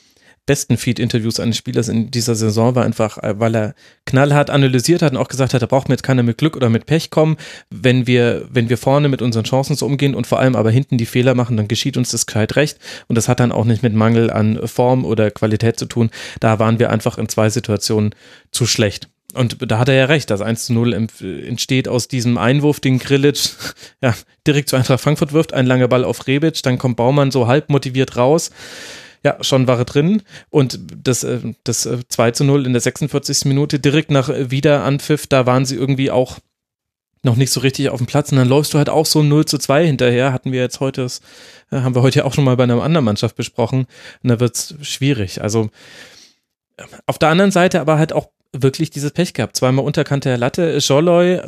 besten 0.49 0.77
Feed-Interviews 0.77 1.39
eines 1.39 1.57
Spielers 1.57 1.89
in 1.89 2.09
dieser 2.09 2.33
Saison 2.33 2.73
war 2.73 2.83
einfach, 2.83 3.19
äh, 3.19 3.39
weil 3.39 3.55
er 3.55 3.75
knallhart 4.07 4.49
analysiert 4.49 5.03
hat 5.03 5.11
und 5.11 5.19
auch 5.19 5.27
gesagt 5.27 5.53
hat, 5.53 5.61
da 5.61 5.67
braucht 5.67 5.89
mir 5.89 5.93
jetzt 5.93 6.01
keiner 6.01 6.23
mit 6.23 6.39
Glück 6.39 6.55
oder 6.55 6.71
mit 6.71 6.87
Pech 6.87 7.11
kommen. 7.11 7.37
Wenn 7.69 8.07
wir, 8.07 8.47
wenn 8.49 8.67
wir 8.67 8.79
vorne 8.79 9.09
mit 9.09 9.21
unseren 9.21 9.43
Chancen 9.43 9.75
so 9.75 9.85
umgehen 9.85 10.15
und 10.15 10.25
vor 10.25 10.39
allem 10.39 10.55
aber 10.55 10.71
hinten 10.71 10.97
die 10.97 11.05
Fehler 11.05 11.35
machen, 11.35 11.55
dann 11.55 11.67
geschieht 11.67 11.97
uns 11.97 12.09
das 12.09 12.25
gescheit 12.25 12.55
recht. 12.55 12.79
Und 13.07 13.15
das 13.15 13.27
hat 13.27 13.39
dann 13.39 13.51
auch 13.51 13.63
nicht 13.63 13.83
mit 13.83 13.93
Mangel 13.93 14.31
an 14.31 14.59
Form 14.67 15.05
oder 15.05 15.29
Qualität 15.29 15.77
zu 15.77 15.85
tun. 15.85 16.09
Da 16.39 16.57
waren 16.57 16.79
wir 16.79 16.89
einfach 16.89 17.19
in 17.19 17.29
zwei 17.29 17.51
Situationen 17.51 18.15
zu 18.49 18.65
schlecht. 18.65 19.07
Und 19.35 19.57
da 19.71 19.77
hat 19.77 19.87
er 19.87 19.93
ja 19.93 20.05
recht, 20.05 20.31
das 20.31 20.41
1 20.41 20.65
zu 20.65 20.73
0 20.73 21.09
entsteht 21.45 21.87
aus 21.87 22.07
diesem 22.07 22.39
Einwurf, 22.39 22.79
den 22.79 22.97
Grilic 22.97 23.37
ja, 24.01 24.15
direkt 24.47 24.69
zu 24.69 24.77
Eintracht 24.77 25.01
Frankfurt 25.01 25.31
wirft, 25.31 25.53
ein 25.53 25.67
langer 25.67 25.87
Ball 25.87 26.05
auf 26.05 26.25
Rebic, 26.25 26.63
dann 26.63 26.79
kommt 26.79 26.97
Baumann 26.97 27.29
so 27.29 27.45
halb 27.45 27.69
motiviert 27.69 28.17
raus. 28.17 28.49
Ja, 29.23 29.37
schon 29.43 29.67
war 29.67 29.77
er 29.77 29.85
drin. 29.85 30.21
Und 30.49 30.79
das, 31.03 31.23
äh, 31.23 31.39
das 31.63 31.87
2 32.07 32.27
äh, 32.27 32.33
zu 32.33 32.43
0 32.43 32.65
in 32.65 32.73
der 32.73 32.81
46. 32.81 33.45
Minute, 33.45 33.79
direkt 33.79 34.11
nach 34.11 34.29
Wiederanpfiff, 34.29 35.27
da 35.27 35.45
waren 35.45 35.65
sie 35.65 35.75
irgendwie 35.75 36.11
auch 36.11 36.39
noch 37.23 37.35
nicht 37.35 37.51
so 37.51 37.59
richtig 37.59 37.89
auf 37.89 37.97
dem 37.97 38.07
Platz 38.07 38.31
und 38.31 38.37
dann 38.37 38.47
läufst 38.47 38.73
du 38.73 38.77
halt 38.77 38.89
auch 38.89 39.05
so 39.05 39.23
0 39.23 39.45
zu 39.45 39.57
2 39.57 39.85
hinterher, 39.85 40.31
hatten 40.31 40.53
wir 40.53 40.61
jetzt 40.61 40.79
heute, 40.79 41.01
das 41.01 41.19
äh, 41.69 41.77
haben 41.77 41.95
wir 41.95 42.01
heute 42.01 42.23
auch 42.23 42.33
schon 42.33 42.45
mal 42.45 42.55
bei 42.55 42.63
einer 42.63 42.81
anderen 42.81 43.03
Mannschaft 43.03 43.35
besprochen 43.35 43.87
und 44.23 44.29
da 44.29 44.39
wird's 44.39 44.75
schwierig. 44.81 45.41
Also 45.41 45.69
auf 47.05 47.19
der 47.19 47.29
anderen 47.29 47.51
Seite 47.51 47.81
aber 47.81 47.97
halt 47.97 48.13
auch 48.13 48.29
wirklich 48.51 48.89
dieses 48.89 49.11
Pech 49.11 49.33
gehabt. 49.33 49.55
Zweimal 49.55 49.85
unterkante 49.85 50.35
Latte. 50.35 50.77
Jolloy, 50.77 51.41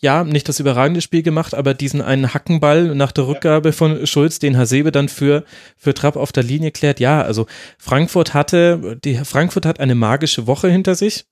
ja, 0.00 0.24
nicht 0.24 0.48
das 0.48 0.60
überragende 0.60 1.00
Spiel 1.00 1.22
gemacht, 1.22 1.54
aber 1.54 1.74
diesen 1.74 2.00
einen 2.00 2.32
Hackenball 2.32 2.94
nach 2.94 3.12
der 3.12 3.26
Rückgabe 3.26 3.72
von 3.72 4.06
Schulz, 4.06 4.38
den 4.38 4.56
Hasebe 4.56 4.92
dann 4.92 5.08
für, 5.08 5.44
für 5.76 5.94
Trapp 5.94 6.16
auf 6.16 6.32
der 6.32 6.44
Linie 6.44 6.70
klärt. 6.70 7.00
Ja, 7.00 7.22
also 7.22 7.46
Frankfurt 7.78 8.34
hatte, 8.34 8.98
die, 9.04 9.16
Frankfurt 9.16 9.66
hat 9.66 9.80
eine 9.80 9.94
magische 9.94 10.46
Woche 10.46 10.68
hinter 10.68 10.94
sich 10.94 11.24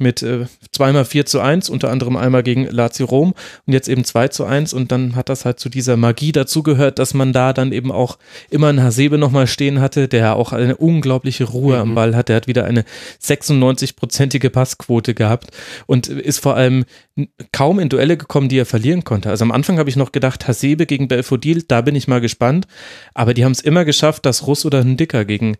mit 0.00 0.22
äh, 0.22 0.46
zweimal 0.72 1.04
4 1.04 1.26
zu 1.26 1.40
1, 1.40 1.70
unter 1.70 1.90
anderem 1.90 2.16
einmal 2.16 2.42
gegen 2.42 2.66
Lazio 2.66 3.06
Rom 3.06 3.34
und 3.66 3.72
jetzt 3.72 3.88
eben 3.88 4.04
2 4.04 4.28
zu 4.28 4.44
1 4.44 4.72
und 4.72 4.92
dann 4.92 5.16
hat 5.16 5.28
das 5.28 5.44
halt 5.44 5.60
zu 5.60 5.68
dieser 5.68 5.96
Magie 5.96 6.32
dazugehört, 6.32 6.98
dass 6.98 7.14
man 7.14 7.32
da 7.32 7.52
dann 7.52 7.72
eben 7.72 7.92
auch 7.92 8.18
immer 8.50 8.68
einen 8.68 8.82
Hasebe 8.82 9.18
nochmal 9.18 9.46
stehen 9.46 9.80
hatte, 9.80 10.08
der 10.08 10.36
auch 10.36 10.52
eine 10.52 10.76
unglaubliche 10.76 11.44
Ruhe 11.44 11.76
mhm. 11.76 11.82
am 11.82 11.94
Ball 11.94 12.16
hat. 12.16 12.28
Der 12.28 12.36
hat 12.36 12.46
wieder 12.46 12.64
eine 12.64 12.84
96-prozentige 13.22 14.50
Passquote 14.50 15.14
gehabt 15.14 15.50
und 15.86 16.08
ist 16.08 16.40
vor 16.40 16.56
allem 16.56 16.84
kaum 17.52 17.78
in 17.78 17.88
Duelle 17.88 18.16
gekommen, 18.16 18.48
die 18.48 18.58
er 18.58 18.66
verlieren 18.66 19.04
konnte. 19.04 19.30
Also 19.30 19.44
am 19.44 19.52
Anfang 19.52 19.78
habe 19.78 19.90
ich 19.90 19.96
noch 19.96 20.12
gedacht, 20.12 20.48
Hasebe 20.48 20.86
gegen 20.86 21.08
Belfodil, 21.08 21.62
da 21.66 21.80
bin 21.80 21.94
ich 21.94 22.08
mal 22.08 22.20
gespannt, 22.20 22.66
aber 23.14 23.34
die 23.34 23.44
haben 23.44 23.52
es 23.52 23.60
immer 23.60 23.84
geschafft, 23.84 24.26
dass 24.26 24.46
Russ 24.46 24.64
oder 24.64 24.80
ein 24.80 24.96
Dicker 24.96 25.24
gegen, 25.24 25.56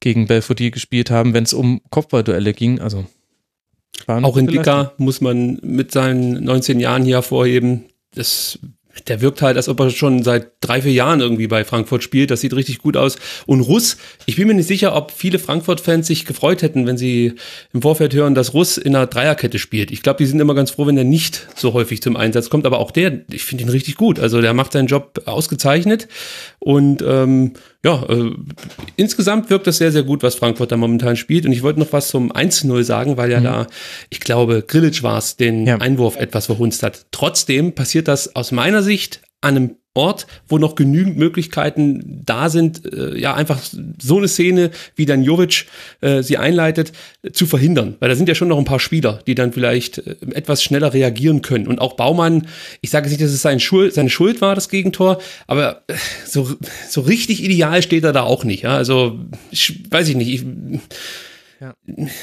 gegen 0.00 0.26
Belfodil 0.26 0.70
gespielt 0.70 1.10
haben, 1.10 1.34
wenn 1.34 1.44
es 1.44 1.52
um 1.52 1.80
Kopfballduelle 1.90 2.52
ging, 2.52 2.80
also 2.80 3.06
auch 4.06 4.36
in 4.36 4.46
Dicker 4.46 4.94
muss 4.96 5.20
man 5.20 5.58
mit 5.62 5.92
seinen 5.92 6.44
19 6.44 6.80
Jahren 6.80 7.04
hier 7.04 7.16
hervorheben, 7.16 7.84
das 8.14 8.58
der 9.08 9.20
wirkt 9.20 9.42
halt, 9.42 9.56
als 9.56 9.68
ob 9.68 9.80
er 9.80 9.90
schon 9.90 10.22
seit 10.22 10.52
drei, 10.60 10.82
vier 10.82 10.92
Jahren 10.92 11.20
irgendwie 11.20 11.46
bei 11.46 11.64
Frankfurt 11.64 12.02
spielt. 12.02 12.30
Das 12.30 12.40
sieht 12.40 12.54
richtig 12.54 12.78
gut 12.78 12.96
aus. 12.96 13.16
Und 13.46 13.60
Russ, 13.60 13.96
ich 14.26 14.36
bin 14.36 14.48
mir 14.48 14.54
nicht 14.54 14.68
sicher, 14.68 14.94
ob 14.94 15.10
viele 15.10 15.38
Frankfurt-Fans 15.38 16.06
sich 16.06 16.26
gefreut 16.26 16.62
hätten, 16.62 16.86
wenn 16.86 16.98
sie 16.98 17.34
im 17.72 17.82
Vorfeld 17.82 18.14
hören, 18.14 18.34
dass 18.34 18.54
Russ 18.54 18.76
in 18.76 18.94
einer 18.94 19.06
Dreierkette 19.06 19.58
spielt. 19.58 19.90
Ich 19.90 20.02
glaube, 20.02 20.18
die 20.18 20.26
sind 20.26 20.40
immer 20.40 20.54
ganz 20.54 20.72
froh, 20.72 20.86
wenn 20.86 20.98
er 20.98 21.04
nicht 21.04 21.48
so 21.56 21.72
häufig 21.72 22.02
zum 22.02 22.16
Einsatz 22.16 22.50
kommt. 22.50 22.66
Aber 22.66 22.78
auch 22.78 22.90
der, 22.90 23.20
ich 23.30 23.44
finde 23.44 23.64
ihn 23.64 23.70
richtig 23.70 23.96
gut. 23.96 24.20
Also 24.20 24.40
der 24.40 24.52
macht 24.52 24.72
seinen 24.72 24.88
Job 24.88 25.22
ausgezeichnet. 25.24 26.06
Und 26.64 27.02
ähm, 27.04 27.54
ja, 27.84 28.04
äh, 28.08 28.30
insgesamt 28.94 29.50
wirkt 29.50 29.66
das 29.66 29.78
sehr, 29.78 29.90
sehr 29.90 30.04
gut, 30.04 30.22
was 30.22 30.36
Frankfurt 30.36 30.70
da 30.70 30.76
momentan 30.76 31.16
spielt. 31.16 31.44
Und 31.44 31.50
ich 31.50 31.64
wollte 31.64 31.80
noch 31.80 31.92
was 31.92 32.06
zum 32.06 32.30
1-0 32.30 32.84
sagen, 32.84 33.16
weil 33.16 33.32
ja 33.32 33.40
mhm. 33.40 33.44
da, 33.44 33.66
ich 34.10 34.20
glaube, 34.20 34.62
Grillitsch 34.64 35.02
war 35.02 35.18
es, 35.18 35.36
den 35.36 35.66
ja. 35.66 35.78
Einwurf 35.78 36.16
etwas 36.16 36.46
verhunzt 36.46 36.84
hat. 36.84 37.06
Trotzdem 37.10 37.72
passiert 37.74 38.06
das 38.06 38.36
aus 38.36 38.52
meiner 38.52 38.84
Sicht 38.84 39.22
an 39.40 39.56
einem 39.56 39.76
Ort, 39.94 40.26
wo 40.48 40.56
noch 40.56 40.74
genügend 40.74 41.18
Möglichkeiten 41.18 42.22
da 42.24 42.48
sind, 42.48 42.90
äh, 42.94 43.18
ja 43.18 43.34
einfach 43.34 43.60
so 44.00 44.16
eine 44.16 44.28
Szene, 44.28 44.70
wie 44.96 45.04
dann 45.04 45.22
Jovic 45.22 45.66
äh, 46.00 46.22
sie 46.22 46.38
einleitet, 46.38 46.92
äh, 47.22 47.30
zu 47.32 47.46
verhindern. 47.46 47.96
Weil 48.00 48.08
da 48.08 48.16
sind 48.16 48.26
ja 48.26 48.34
schon 48.34 48.48
noch 48.48 48.58
ein 48.58 48.64
paar 48.64 48.80
Spieler, 48.80 49.20
die 49.26 49.34
dann 49.34 49.52
vielleicht 49.52 49.98
äh, 49.98 50.16
etwas 50.32 50.62
schneller 50.62 50.94
reagieren 50.94 51.42
können. 51.42 51.66
Und 51.66 51.80
auch 51.80 51.92
Baumann, 51.94 52.46
ich 52.80 52.88
sage 52.88 53.06
jetzt 53.06 53.12
nicht, 53.12 53.22
dass 53.22 53.32
es 53.32 53.42
sein 53.42 53.60
Schuld, 53.60 53.92
seine 53.92 54.08
Schuld 54.08 54.40
war, 54.40 54.54
das 54.54 54.70
Gegentor, 54.70 55.20
aber 55.46 55.82
äh, 55.88 55.94
so, 56.24 56.48
so 56.88 57.02
richtig 57.02 57.44
ideal 57.44 57.82
steht 57.82 58.04
er 58.04 58.14
da 58.14 58.22
auch 58.22 58.44
nicht. 58.44 58.62
Ja? 58.62 58.76
Also, 58.76 59.18
ich, 59.50 59.82
weiß 59.90 60.08
ich 60.08 60.16
nicht. 60.16 60.28
Ich, 60.28 60.44
ja. 61.60 61.74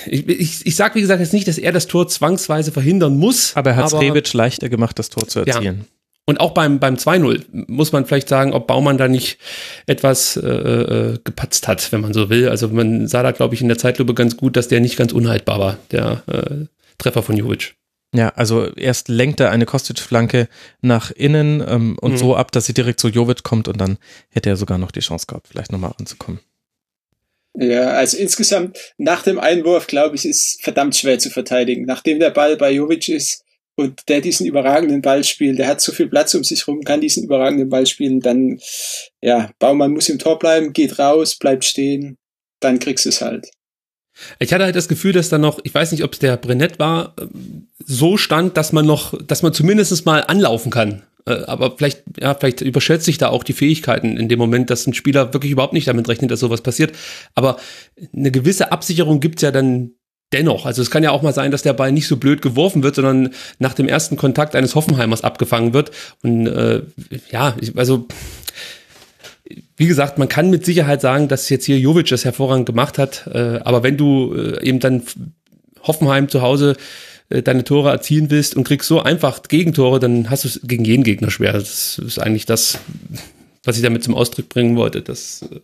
Ich, 0.08 0.28
ich, 0.28 0.66
ich 0.66 0.76
sage, 0.76 0.96
wie 0.96 1.02
gesagt, 1.02 1.20
jetzt 1.20 1.34
nicht, 1.34 1.48
dass 1.48 1.60
er 1.60 1.72
das 1.72 1.86
Tor 1.86 2.08
zwangsweise 2.08 2.72
verhindern 2.72 3.18
muss. 3.18 3.56
Aber 3.56 3.70
er 3.70 3.76
hat 3.76 3.86
es 3.86 4.00
Rebic 4.00 4.34
leichter 4.34 4.70
gemacht, 4.70 4.98
das 4.98 5.10
Tor 5.10 5.28
zu 5.28 5.42
erzielen. 5.42 5.78
Ja. 5.78 5.99
Und 6.30 6.40
auch 6.40 6.52
beim, 6.52 6.78
beim 6.78 6.94
2-0 6.94 7.42
muss 7.52 7.92
man 7.92 8.06
vielleicht 8.06 8.30
sagen, 8.30 8.54
ob 8.54 8.68
Baumann 8.68 9.00
da 9.00 9.08
nicht 9.08 9.40
etwas 9.88 10.38
äh, 10.38 10.48
äh, 10.48 11.18
gepatzt 11.24 11.68
hat, 11.68 11.92
wenn 11.92 12.02
man 12.02 12.14
so 12.14 12.30
will. 12.30 12.50
Also 12.50 12.68
man 12.68 13.08
sah 13.08 13.24
da, 13.24 13.32
glaube 13.32 13.56
ich, 13.56 13.62
in 13.62 13.68
der 13.68 13.80
Zeitlupe 13.80 14.14
ganz 14.14 14.38
gut, 14.38 14.56
dass 14.56 14.68
der 14.68 14.80
nicht 14.80 14.96
ganz 14.96 15.12
unhaltbar 15.12 15.60
war, 15.60 15.78
der 15.90 16.22
äh, 16.28 16.66
Treffer 17.00 17.24
von 17.24 17.36
Jovic. 17.36 17.74
Ja, 18.14 18.30
also 18.36 18.72
erst 18.76 19.08
lenkt 19.08 19.40
er 19.40 19.50
eine 19.50 19.66
Kostic-Flanke 19.66 20.50
nach 20.82 21.10
innen 21.10 21.64
ähm, 21.68 21.98
und 22.00 22.12
mhm. 22.12 22.18
so 22.18 22.36
ab, 22.36 22.52
dass 22.52 22.68
sie 22.68 22.76
direkt 22.76 23.00
zu 23.00 23.08
Jovic 23.08 23.42
kommt 23.42 23.68
und 23.68 23.82
dann 23.82 23.98
hätte 24.30 24.52
er 24.52 24.56
sogar 24.56 24.78
noch 24.78 24.92
die 24.92 25.00
Chance 25.00 25.26
gehabt, 25.26 25.48
vielleicht 25.48 25.72
nochmal 25.72 25.94
ranzukommen. 25.98 26.42
Ja, 27.56 27.90
also 27.90 28.18
insgesamt 28.18 28.78
nach 29.00 29.24
dem 29.24 29.40
Einwurf, 29.40 29.88
glaube 29.88 30.16
ich, 30.16 30.26
ist 30.26 30.62
verdammt 30.62 30.96
schwer 30.96 31.18
zu 31.18 31.32
verteidigen. 31.32 31.86
Nachdem 31.86 32.20
der 32.20 32.30
Ball 32.30 32.56
bei 32.56 32.70
Jovic 32.72 33.10
ist, 33.10 33.46
und 33.80 34.10
der 34.10 34.20
diesen 34.20 34.46
überragenden 34.46 35.02
Ball 35.02 35.24
spielt, 35.24 35.58
der 35.58 35.68
hat 35.68 35.80
so 35.80 35.94
viel 35.94 36.08
Platz 36.08 36.36
um 36.36 36.44
sich 36.44 36.68
rum, 36.68 36.84
kann 36.84 37.00
diesen 37.00 37.24
überragenden 37.24 37.70
Ball 37.70 37.86
spielen, 37.86 38.20
dann, 38.20 38.60
ja, 39.22 39.52
Baumann 39.58 39.92
muss 39.92 40.10
im 40.10 40.20
Tor 40.20 40.38
bleiben, 40.38 40.74
geht 40.74 41.00
raus, 41.00 41.38
bleibt 41.38 41.64
stehen, 41.64 42.18
dann 42.60 42.80
kriegst 42.80 43.06
du 43.06 43.10
es 43.10 43.22
halt. 43.22 43.50
Ich 44.40 44.52
hatte 44.54 44.66
halt 44.66 44.76
das 44.76 44.90
Gefühl, 44.90 45.14
dass 45.14 45.30
da 45.30 45.38
noch, 45.38 45.60
ich 45.64 45.74
weiß 45.74 45.94
nicht, 45.94 46.04
ob 46.04 46.12
es 46.12 46.20
der 46.20 46.36
Brennett 46.36 46.78
war, 46.78 47.16
so 47.78 48.18
stand, 48.18 48.58
dass 48.58 48.74
man 48.74 48.86
noch, 48.86 49.14
dass 49.26 49.44
man 49.44 49.54
zumindest 49.54 50.06
mal 50.06 50.26
anlaufen 50.28 50.72
kann. 50.72 51.04
Äh, 51.26 51.44
aber 51.46 51.78
vielleicht, 51.78 52.04
ja, 52.20 52.36
vielleicht 52.36 52.60
überschätzt 52.60 53.06
sich 53.06 53.18
da 53.18 53.30
auch 53.30 53.46
die 53.46 53.54
Fähigkeiten 53.54 54.18
in 54.18 54.28
dem 54.28 54.40
Moment, 54.40 54.70
dass 54.70 54.88
ein 54.88 54.94
Spieler 54.94 55.34
wirklich 55.34 55.54
überhaupt 55.54 55.74
nicht 55.74 55.88
damit 55.88 56.10
rechnet, 56.10 56.32
dass 56.32 56.42
sowas 56.42 56.62
passiert. 56.62 56.92
Aber 57.34 57.58
eine 58.14 58.32
gewisse 58.32 58.74
Absicherung 58.74 59.22
gibt's 59.22 59.42
ja 59.42 59.52
dann 59.52 59.94
dennoch, 60.34 60.66
also 60.66 60.82
es 60.82 60.92
kann 60.92 61.04
ja 61.04 61.12
auch 61.12 61.22
mal 61.22 61.34
sein, 61.34 61.52
dass 61.52 61.64
der 61.64 61.74
Ball 61.74 61.92
nicht 61.92 62.08
so 62.08 62.18
blöd 62.18 62.42
geworfen 62.42 62.84
wird, 62.84 62.96
sondern 62.96 63.32
nach 63.58 63.74
dem 63.74 63.88
ersten 63.88 64.16
Kontakt 64.16 64.56
eines 64.56 64.76
Hoffenheimers 64.76 65.24
abgefangen 65.24 65.74
wird. 65.74 65.92
Und 66.22 66.48
äh, 66.48 66.82
ja, 67.32 67.56
also 67.76 68.08
wie 69.78 69.88
gesagt, 69.88 70.18
man 70.18 70.30
kann 70.30 70.50
mit 70.50 70.66
Sicherheit 70.66 71.02
sagen, 71.02 71.28
dass 71.28 71.50
jetzt 71.50 71.66
hier 71.66 71.80
Jovic 71.80 72.08
das 72.08 72.26
hervorragend 72.26 72.66
gemacht 72.66 72.98
hat. 72.98 73.28
Äh, 73.28 73.60
aber 73.64 73.84
wenn 73.84 73.98
du 73.98 74.36
äh, 74.36 74.64
eben 74.64 74.80
dann 74.80 75.04
Hoffenheim 75.82 76.30
zu 76.30 76.42
Hause 76.42 76.76
äh, 77.30 77.42
deine 77.42 77.64
Tore 77.64 77.90
erzielen 77.90 78.30
willst 78.30 78.56
und 78.56 78.66
kriegst 78.66 78.88
so 78.88 79.02
einfach 79.02 79.42
Gegentore, 79.44 80.00
dann 80.00 80.30
hast 80.30 80.44
du 80.44 80.50
es 80.50 80.60
gegen 80.64 80.86
jeden 80.86 81.04
Gegner 81.04 81.32
schwer. 81.32 81.54
Das 81.54 82.00
ist 82.00 82.20
eigentlich 82.20 82.46
das, 82.46 82.80
was 83.64 83.78
ich 83.78 83.84
damit 83.84 84.04
zum 84.04 84.16
Ausdruck 84.16 84.50
bringen 84.50 84.76
wollte. 84.76 85.02
Das 85.02 85.44
äh, 85.52 85.60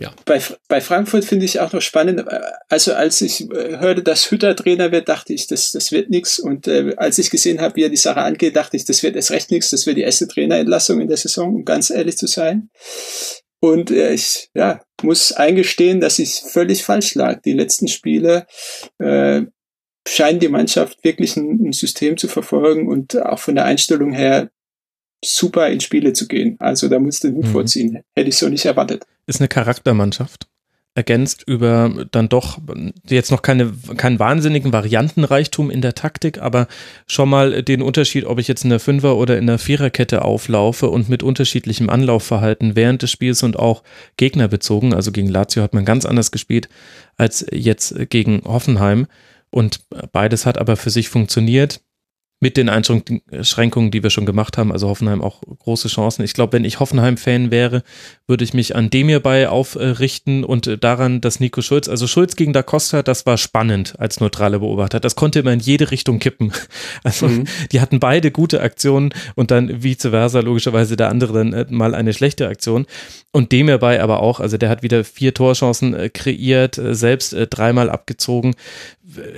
ja. 0.00 0.14
Bei, 0.24 0.40
bei 0.66 0.80
Frankfurt 0.80 1.26
finde 1.26 1.44
ich 1.44 1.60
auch 1.60 1.72
noch 1.72 1.82
spannend. 1.82 2.24
Also 2.68 2.94
als 2.94 3.20
ich 3.20 3.42
äh, 3.50 3.78
hörte, 3.78 4.02
dass 4.02 4.30
Hütter 4.30 4.56
Trainer 4.56 4.92
wird, 4.92 5.10
dachte 5.10 5.34
ich, 5.34 5.46
das, 5.46 5.72
das 5.72 5.92
wird 5.92 6.08
nichts. 6.08 6.38
Und 6.38 6.66
äh, 6.66 6.94
als 6.96 7.18
ich 7.18 7.30
gesehen 7.30 7.60
habe, 7.60 7.76
wie 7.76 7.84
er 7.84 7.90
die 7.90 7.96
Sache 7.96 8.22
angeht, 8.22 8.56
dachte 8.56 8.78
ich, 8.78 8.86
das 8.86 9.02
wird 9.02 9.14
erst 9.14 9.30
recht 9.30 9.50
nichts. 9.50 9.68
Das 9.68 9.86
wird 9.86 9.98
die 9.98 10.02
erste 10.02 10.26
Trainerentlassung 10.26 11.02
in 11.02 11.08
der 11.08 11.18
Saison, 11.18 11.54
um 11.54 11.64
ganz 11.66 11.90
ehrlich 11.90 12.16
zu 12.16 12.26
sein. 12.26 12.70
Und 13.60 13.90
äh, 13.90 14.14
ich 14.14 14.48
ja, 14.54 14.80
muss 15.02 15.32
eingestehen, 15.32 16.00
dass 16.00 16.18
ich 16.18 16.40
völlig 16.40 16.82
falsch 16.82 17.14
lag. 17.14 17.42
Die 17.42 17.52
letzten 17.52 17.86
Spiele 17.86 18.46
äh, 18.98 19.42
scheint 20.08 20.42
die 20.42 20.48
Mannschaft 20.48 21.04
wirklich 21.04 21.36
ein, 21.36 21.68
ein 21.68 21.72
System 21.72 22.16
zu 22.16 22.26
verfolgen 22.26 22.88
und 22.88 23.20
auch 23.20 23.38
von 23.38 23.54
der 23.54 23.66
Einstellung 23.66 24.12
her 24.12 24.50
super 25.24 25.68
in 25.68 25.80
Spiele 25.80 26.12
zu 26.12 26.28
gehen. 26.28 26.56
Also 26.58 26.88
da 26.88 26.98
musste 26.98 27.32
Hut 27.32 27.46
mhm. 27.46 27.50
vorziehen. 27.50 27.98
Hätte 28.14 28.28
ich 28.28 28.36
so 28.36 28.48
nicht 28.48 28.64
erwartet 28.64 29.04
ist 29.30 29.40
eine 29.40 29.48
Charaktermannschaft. 29.48 30.48
Ergänzt 30.96 31.44
über 31.46 32.04
dann 32.10 32.28
doch 32.28 32.58
jetzt 33.08 33.30
noch 33.30 33.42
keine, 33.42 33.72
keinen 33.96 34.18
wahnsinnigen 34.18 34.72
Variantenreichtum 34.72 35.70
in 35.70 35.82
der 35.82 35.94
Taktik, 35.94 36.42
aber 36.42 36.66
schon 37.06 37.28
mal 37.28 37.62
den 37.62 37.80
Unterschied, 37.80 38.24
ob 38.24 38.40
ich 38.40 38.48
jetzt 38.48 38.64
in 38.64 38.70
der 38.70 38.80
Fünfer- 38.80 39.16
oder 39.16 39.38
in 39.38 39.46
der 39.46 39.60
Viererkette 39.60 40.24
auflaufe 40.24 40.90
und 40.90 41.08
mit 41.08 41.22
unterschiedlichem 41.22 41.88
Anlaufverhalten 41.88 42.74
während 42.74 43.02
des 43.02 43.12
Spiels 43.12 43.44
und 43.44 43.56
auch 43.56 43.84
gegnerbezogen. 44.16 44.92
Also 44.92 45.12
gegen 45.12 45.28
Lazio 45.28 45.62
hat 45.62 45.74
man 45.74 45.84
ganz 45.84 46.04
anders 46.04 46.32
gespielt 46.32 46.68
als 47.16 47.46
jetzt 47.52 48.10
gegen 48.10 48.42
Hoffenheim. 48.44 49.06
Und 49.50 49.82
beides 50.12 50.44
hat 50.44 50.58
aber 50.58 50.76
für 50.76 50.90
sich 50.90 51.08
funktioniert 51.08 51.80
mit 52.40 52.56
den 52.56 52.68
Einschränkungen, 52.68 53.90
die 53.90 54.02
wir 54.02 54.10
schon 54.10 54.26
gemacht 54.26 54.56
haben. 54.56 54.72
Also 54.72 54.88
Hoffenheim 54.88 55.22
auch 55.22 55.42
große 55.42 55.88
Chancen. 55.88 56.24
Ich 56.24 56.34
glaube, 56.34 56.54
wenn 56.54 56.64
ich 56.64 56.80
Hoffenheim-Fan 56.80 57.50
wäre, 57.50 57.82
würde 58.26 58.44
ich 58.44 58.54
mich 58.54 58.74
an 58.76 58.88
Demir 58.88 59.20
bei 59.20 59.48
aufrichten 59.48 60.44
und 60.44 60.82
daran, 60.82 61.20
dass 61.20 61.40
Nico 61.40 61.60
Schulz, 61.60 61.88
also 61.88 62.06
Schulz 62.06 62.36
gegen 62.36 62.52
Da 62.52 62.62
Costa, 62.62 63.02
das 63.02 63.26
war 63.26 63.36
spannend 63.36 63.94
als 63.98 64.20
neutrale 64.20 64.60
Beobachter. 64.60 65.00
Das 65.00 65.16
konnte 65.16 65.40
immer 65.40 65.52
in 65.52 65.60
jede 65.60 65.90
Richtung 65.90 66.18
kippen. 66.18 66.52
Also 67.02 67.28
mhm. 67.28 67.44
die 67.72 67.80
hatten 67.80 67.98
beide 67.98 68.30
gute 68.30 68.60
Aktionen 68.60 69.12
und 69.34 69.50
dann 69.50 69.82
vice 69.82 70.08
versa 70.10 70.40
logischerweise 70.40 70.96
der 70.96 71.08
andere 71.08 71.32
dann 71.32 71.52
äh, 71.52 71.66
mal 71.70 71.94
eine 71.94 72.12
schlechte 72.12 72.48
Aktion. 72.48 72.86
Und 73.32 73.52
Demir 73.52 73.78
bei 73.78 74.02
aber 74.02 74.20
auch, 74.20 74.40
also 74.40 74.56
der 74.56 74.68
hat 74.68 74.82
wieder 74.82 75.04
vier 75.04 75.34
Torchancen 75.34 75.94
äh, 75.94 76.08
kreiert, 76.08 76.78
äh, 76.78 76.94
selbst 76.94 77.34
dreimal 77.50 77.90
abgezogen 77.90 78.54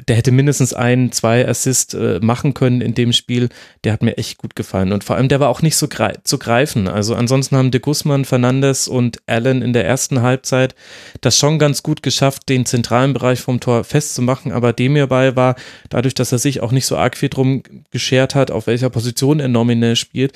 der 0.09 0.17
hätte 0.17 0.33
mindestens 0.33 0.75
ein, 0.75 1.13
zwei 1.13 1.47
Assist 1.47 1.95
äh, 1.95 2.21
machen 2.21 2.55
können 2.55 2.81
in 2.81 2.95
dem 2.95 3.13
Spiel. 3.13 3.49
Der 3.85 3.93
hat 3.93 4.03
mir 4.03 4.19
echt 4.19 4.39
gut 4.39 4.57
gefallen. 4.57 4.93
Und 4.93 5.05
vor 5.05 5.17
allem, 5.17 5.29
der 5.29 5.41
war 5.41 5.49
auch 5.49 5.63
nicht 5.63 5.77
so 5.77 5.89
grei 5.89 6.15
zu 6.25 6.39
greifen. 6.39 6.89
Also 6.89 7.15
ansonsten 7.15 7.57
haben 7.57 7.71
de 7.71 7.81
Guzman, 7.81 8.25
Fernandes 8.25 8.89
und 8.89 9.19
Allen 9.27 9.63
in 9.63 9.73
der 9.73 9.87
ersten 9.87 10.23
Halbzeit 10.23 10.75
das 11.21 11.39
schon 11.39 11.59
ganz 11.59 11.83
gut 11.83 12.03
geschafft, 12.03 12.49
den 12.49 12.67
zentralen 12.67 13.13
Bereich 13.13 13.41
vom 13.41 13.61
Tor 13.61 13.85
festzumachen. 13.85 14.53
Aber 14.53 14.73
dem 14.73 14.95
hierbei 14.95 15.37
war, 15.37 15.57
dadurch, 15.89 16.15
dass 16.15 16.33
er 16.33 16.39
sich 16.39 16.61
auch 16.61 16.73
nicht 16.73 16.87
so 16.87 16.97
arg 16.97 17.17
viel 17.17 17.29
drum 17.29 17.63
geschert 17.91 18.35
hat, 18.35 18.51
auf 18.51 18.67
welcher 18.67 18.91
Position 18.91 19.41
er 19.41 19.49
nominell 19.49 19.97
spielt, 19.97 20.33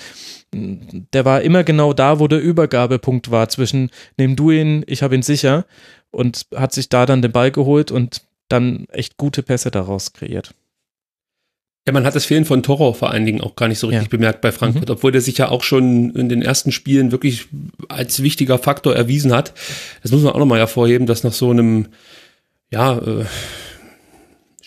der 0.55 1.25
war 1.25 1.43
immer 1.43 1.64
genau 1.64 1.93
da, 1.93 2.19
wo 2.19 2.28
der 2.28 2.40
Übergabepunkt 2.40 3.31
war 3.31 3.49
zwischen, 3.49 3.90
nimm 4.16 4.37
du 4.37 4.50
ihn, 4.50 4.85
ich 4.87 5.02
habe 5.02 5.14
ihn 5.14 5.23
sicher 5.23 5.66
und 6.11 6.47
hat 6.55 6.73
sich 6.73 6.88
da 6.88 7.05
dann 7.05 7.21
den 7.21 7.33
Ball 7.33 7.50
geholt 7.50 7.90
und 7.90 8.23
dann 8.48 8.86
echt 8.90 9.16
gute 9.16 9.42
Pässe 9.42 9.70
daraus 9.70 10.12
kreiert. 10.12 10.54
Ja, 11.86 11.92
man 11.92 12.04
hat 12.04 12.16
das 12.16 12.24
Fehlen 12.24 12.44
von 12.44 12.64
Toro 12.64 12.92
vor 12.94 13.10
allen 13.10 13.26
Dingen 13.26 13.40
auch 13.40 13.54
gar 13.54 13.68
nicht 13.68 13.78
so 13.78 13.86
richtig 13.86 14.06
ja. 14.06 14.10
bemerkt 14.10 14.40
bei 14.40 14.50
Frankfurt, 14.50 14.88
mhm. 14.88 14.94
obwohl 14.94 15.12
der 15.12 15.20
sich 15.20 15.38
ja 15.38 15.50
auch 15.50 15.62
schon 15.62 16.10
in 16.16 16.28
den 16.28 16.42
ersten 16.42 16.72
Spielen 16.72 17.12
wirklich 17.12 17.46
als 17.88 18.22
wichtiger 18.22 18.58
Faktor 18.58 18.96
erwiesen 18.96 19.32
hat. 19.32 19.54
Das 20.02 20.10
muss 20.10 20.22
man 20.22 20.32
auch 20.32 20.38
nochmal 20.40 20.58
hervorheben, 20.58 21.06
dass 21.06 21.22
nach 21.22 21.32
so 21.32 21.50
einem, 21.50 21.86
ja, 22.72 22.98
äh, 22.98 23.24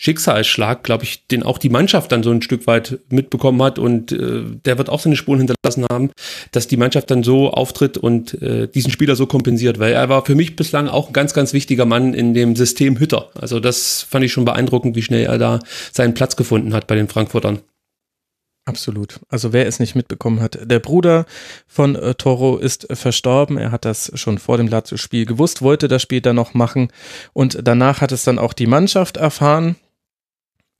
Schicksalsschlag, 0.02 0.82
glaube 0.82 1.04
ich, 1.04 1.26
den 1.26 1.42
auch 1.42 1.58
die 1.58 1.68
Mannschaft 1.68 2.10
dann 2.10 2.22
so 2.22 2.30
ein 2.30 2.40
Stück 2.40 2.66
weit 2.66 3.00
mitbekommen 3.10 3.62
hat 3.62 3.78
und 3.78 4.12
äh, 4.12 4.44
der 4.64 4.78
wird 4.78 4.88
auch 4.88 4.98
seine 4.98 5.14
Spuren 5.14 5.40
hinterlassen 5.40 5.84
haben, 5.92 6.10
dass 6.52 6.66
die 6.66 6.78
Mannschaft 6.78 7.10
dann 7.10 7.22
so 7.22 7.50
auftritt 7.50 7.98
und 7.98 8.40
äh, 8.40 8.66
diesen 8.66 8.90
Spieler 8.90 9.14
so 9.14 9.26
kompensiert, 9.26 9.78
weil 9.78 9.92
er 9.92 10.08
war 10.08 10.24
für 10.24 10.34
mich 10.34 10.56
bislang 10.56 10.88
auch 10.88 11.08
ein 11.08 11.12
ganz, 11.12 11.34
ganz 11.34 11.52
wichtiger 11.52 11.84
Mann 11.84 12.14
in 12.14 12.32
dem 12.32 12.56
System 12.56 12.98
Hütter. 12.98 13.28
Also 13.34 13.60
das 13.60 14.00
fand 14.00 14.24
ich 14.24 14.32
schon 14.32 14.46
beeindruckend, 14.46 14.96
wie 14.96 15.02
schnell 15.02 15.26
er 15.26 15.36
da 15.36 15.60
seinen 15.92 16.14
Platz 16.14 16.34
gefunden 16.34 16.72
hat 16.72 16.86
bei 16.86 16.94
den 16.94 17.08
Frankfurtern. 17.08 17.58
Absolut. 18.64 19.20
Also 19.28 19.52
wer 19.52 19.66
es 19.66 19.80
nicht 19.80 19.96
mitbekommen 19.96 20.40
hat, 20.40 20.60
der 20.62 20.78
Bruder 20.78 21.26
von 21.66 21.94
äh, 21.94 22.14
Toro 22.14 22.56
ist 22.56 22.86
verstorben. 22.90 23.58
Er 23.58 23.70
hat 23.70 23.84
das 23.84 24.12
schon 24.14 24.38
vor 24.38 24.56
dem 24.56 24.68
Lazio-Spiel 24.68 25.26
gewusst, 25.26 25.60
wollte 25.60 25.88
das 25.88 26.00
Spiel 26.00 26.22
dann 26.22 26.36
noch 26.36 26.54
machen 26.54 26.88
und 27.34 27.58
danach 27.62 28.00
hat 28.00 28.12
es 28.12 28.24
dann 28.24 28.38
auch 28.38 28.54
die 28.54 28.66
Mannschaft 28.66 29.18
erfahren 29.18 29.76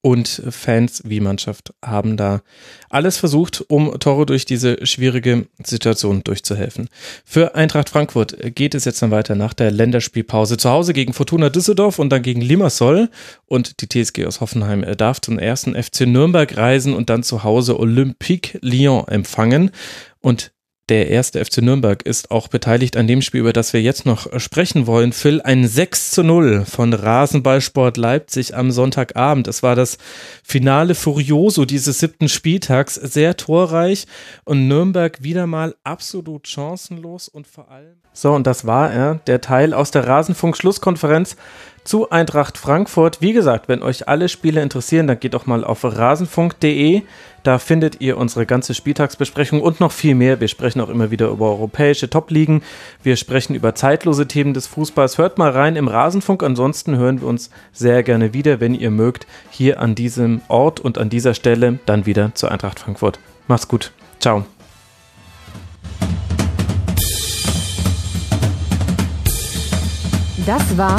und 0.03 0.43
Fans 0.49 1.03
wie 1.05 1.21
Mannschaft 1.21 1.75
haben 1.85 2.17
da 2.17 2.41
alles 2.89 3.19
versucht, 3.19 3.65
um 3.69 3.99
Toro 3.99 4.25
durch 4.25 4.47
diese 4.47 4.87
schwierige 4.87 5.47
Situation 5.63 6.25
durchzuhelfen. 6.25 6.89
Für 7.25 7.55
Eintracht 7.55 7.91
Frankfurt 7.91 8.37
geht 8.55 8.75
es 8.75 8.87
jetzt 8.87 9.03
dann 9.03 9.11
weiter 9.11 9.35
nach 9.35 9.53
der 9.53 9.71
Länderspielpause. 9.71 10.57
Zu 10.57 10.71
Hause 10.71 10.95
gegen 10.95 11.13
Fortuna 11.13 11.51
Düsseldorf 11.51 11.99
und 11.99 12.11
dann 12.11 12.23
gegen 12.23 12.41
Limassol. 12.41 13.11
Und 13.47 13.81
die 13.83 13.89
TSG 13.89 14.25
aus 14.27 14.41
Hoffenheim 14.41 14.85
darf 14.97 15.21
zum 15.21 15.39
ersten 15.39 15.75
FC 15.81 16.07
Nürnberg 16.07 16.57
reisen 16.57 16.95
und 16.95 17.11
dann 17.11 17.23
zu 17.23 17.45
Hause 17.45 17.79
Olympique 17.79 18.59
Lyon 18.63 19.07
empfangen. 19.07 19.71
Und 20.21 20.53
der 20.91 21.09
erste 21.09 21.43
FC 21.45 21.59
Nürnberg 21.59 22.03
ist 22.03 22.33
auch 22.33 22.49
beteiligt 22.49 22.97
an 22.97 23.07
dem 23.07 23.23
Spiel, 23.23 23.41
über 23.41 23.53
das 23.53 23.73
wir 23.73 23.81
jetzt 23.81 24.07
noch 24.07 24.41
sprechen 24.41 24.89
wollen. 24.89 25.13
Phil, 25.13 25.41
ein 25.41 25.67
6 25.67 26.11
zu 26.11 26.25
0 26.25 26.65
von 26.67 26.93
Rasenballsport 26.93 27.97
Leipzig 27.97 28.57
am 28.57 28.73
Sonntagabend. 28.73 29.47
Es 29.47 29.63
war 29.63 29.77
das 29.77 29.99
Finale 30.43 30.97
Furioso 30.97 31.65
dieses 31.65 32.01
siebten 32.01 32.29
Spieltags, 32.29 32.97
sehr 32.97 33.37
torreich 33.37 34.07
und 34.45 34.67
Nürnberg 34.67 35.23
wieder 35.23 35.47
mal 35.47 35.77
absolut 35.85 36.49
chancenlos 36.49 37.29
und 37.29 37.47
vor 37.47 37.71
allem. 37.71 37.97
So, 38.13 38.33
und 38.33 38.47
das 38.49 38.67
war 38.67 38.93
er, 38.93 39.21
der 39.29 39.41
Teil 39.41 39.73
aus 39.73 39.93
der 39.93 40.09
Rasenfunk-Schlusskonferenz 40.09 41.37
zu 41.85 42.11
Eintracht 42.11 42.59
Frankfurt. 42.59 43.21
Wie 43.21 43.33
gesagt, 43.33 43.69
wenn 43.69 43.83
euch 43.83 44.09
alle 44.09 44.29
Spiele 44.29 44.63
interessieren, 44.63 45.07
dann 45.07 45.19
geht 45.19 45.35
doch 45.35 45.47
mal 45.47 45.65
auf 45.65 45.85
rasenfunk.de. 45.85 47.03
Da 47.43 47.59
findet 47.59 48.01
ihr 48.01 48.19
unsere 48.19 48.45
ganze 48.45 48.75
Spieltagsbesprechung 48.75 49.63
und 49.63 49.81
noch 49.81 49.93
viel 49.93 50.15
mehr. 50.15 50.41
Wir 50.41 50.49
sprechen 50.49 50.81
auch 50.81 50.91
immer 50.91 51.11
wieder 51.11 51.29
über 51.29 51.47
europäische 51.51 52.11
Top-Ligen. 52.11 52.63
Wir 53.03 53.17
sprechen 53.17 53.55
über 53.55 53.75
zeitlose 53.75 54.29
Themen 54.29 54.53
des 54.53 54.67
Fußballs. 54.67 55.17
Hört 55.17 55.39
mal 55.39 55.51
rein 55.51 55.77
im 55.77 55.89
Rasenfunk. 55.89 56.43
Ansonsten 56.43 56.97
hören 56.97 57.21
wir 57.21 57.29
uns 57.29 57.51
sehr 57.73 58.03
gerne 58.03 58.35
wieder, 58.35 58.61
wenn 58.61 58.75
ihr 58.75 58.91
mögt, 58.91 59.27
hier 59.51 59.81
an 59.81 59.95
diesem 59.95 60.43
Ort 60.49 60.81
und 60.81 60.99
an 60.99 61.09
dieser 61.09 61.35
Stelle 61.35 61.79
dann 61.87 62.05
wieder 62.05 62.35
zur 62.35 62.51
Eintracht 62.51 62.79
Frankfurt. 62.79 63.19
Macht's 63.49 63.69
gut. 63.69 63.93
Ciao. 64.21 64.45
Das 70.47 70.77
war 70.77 70.99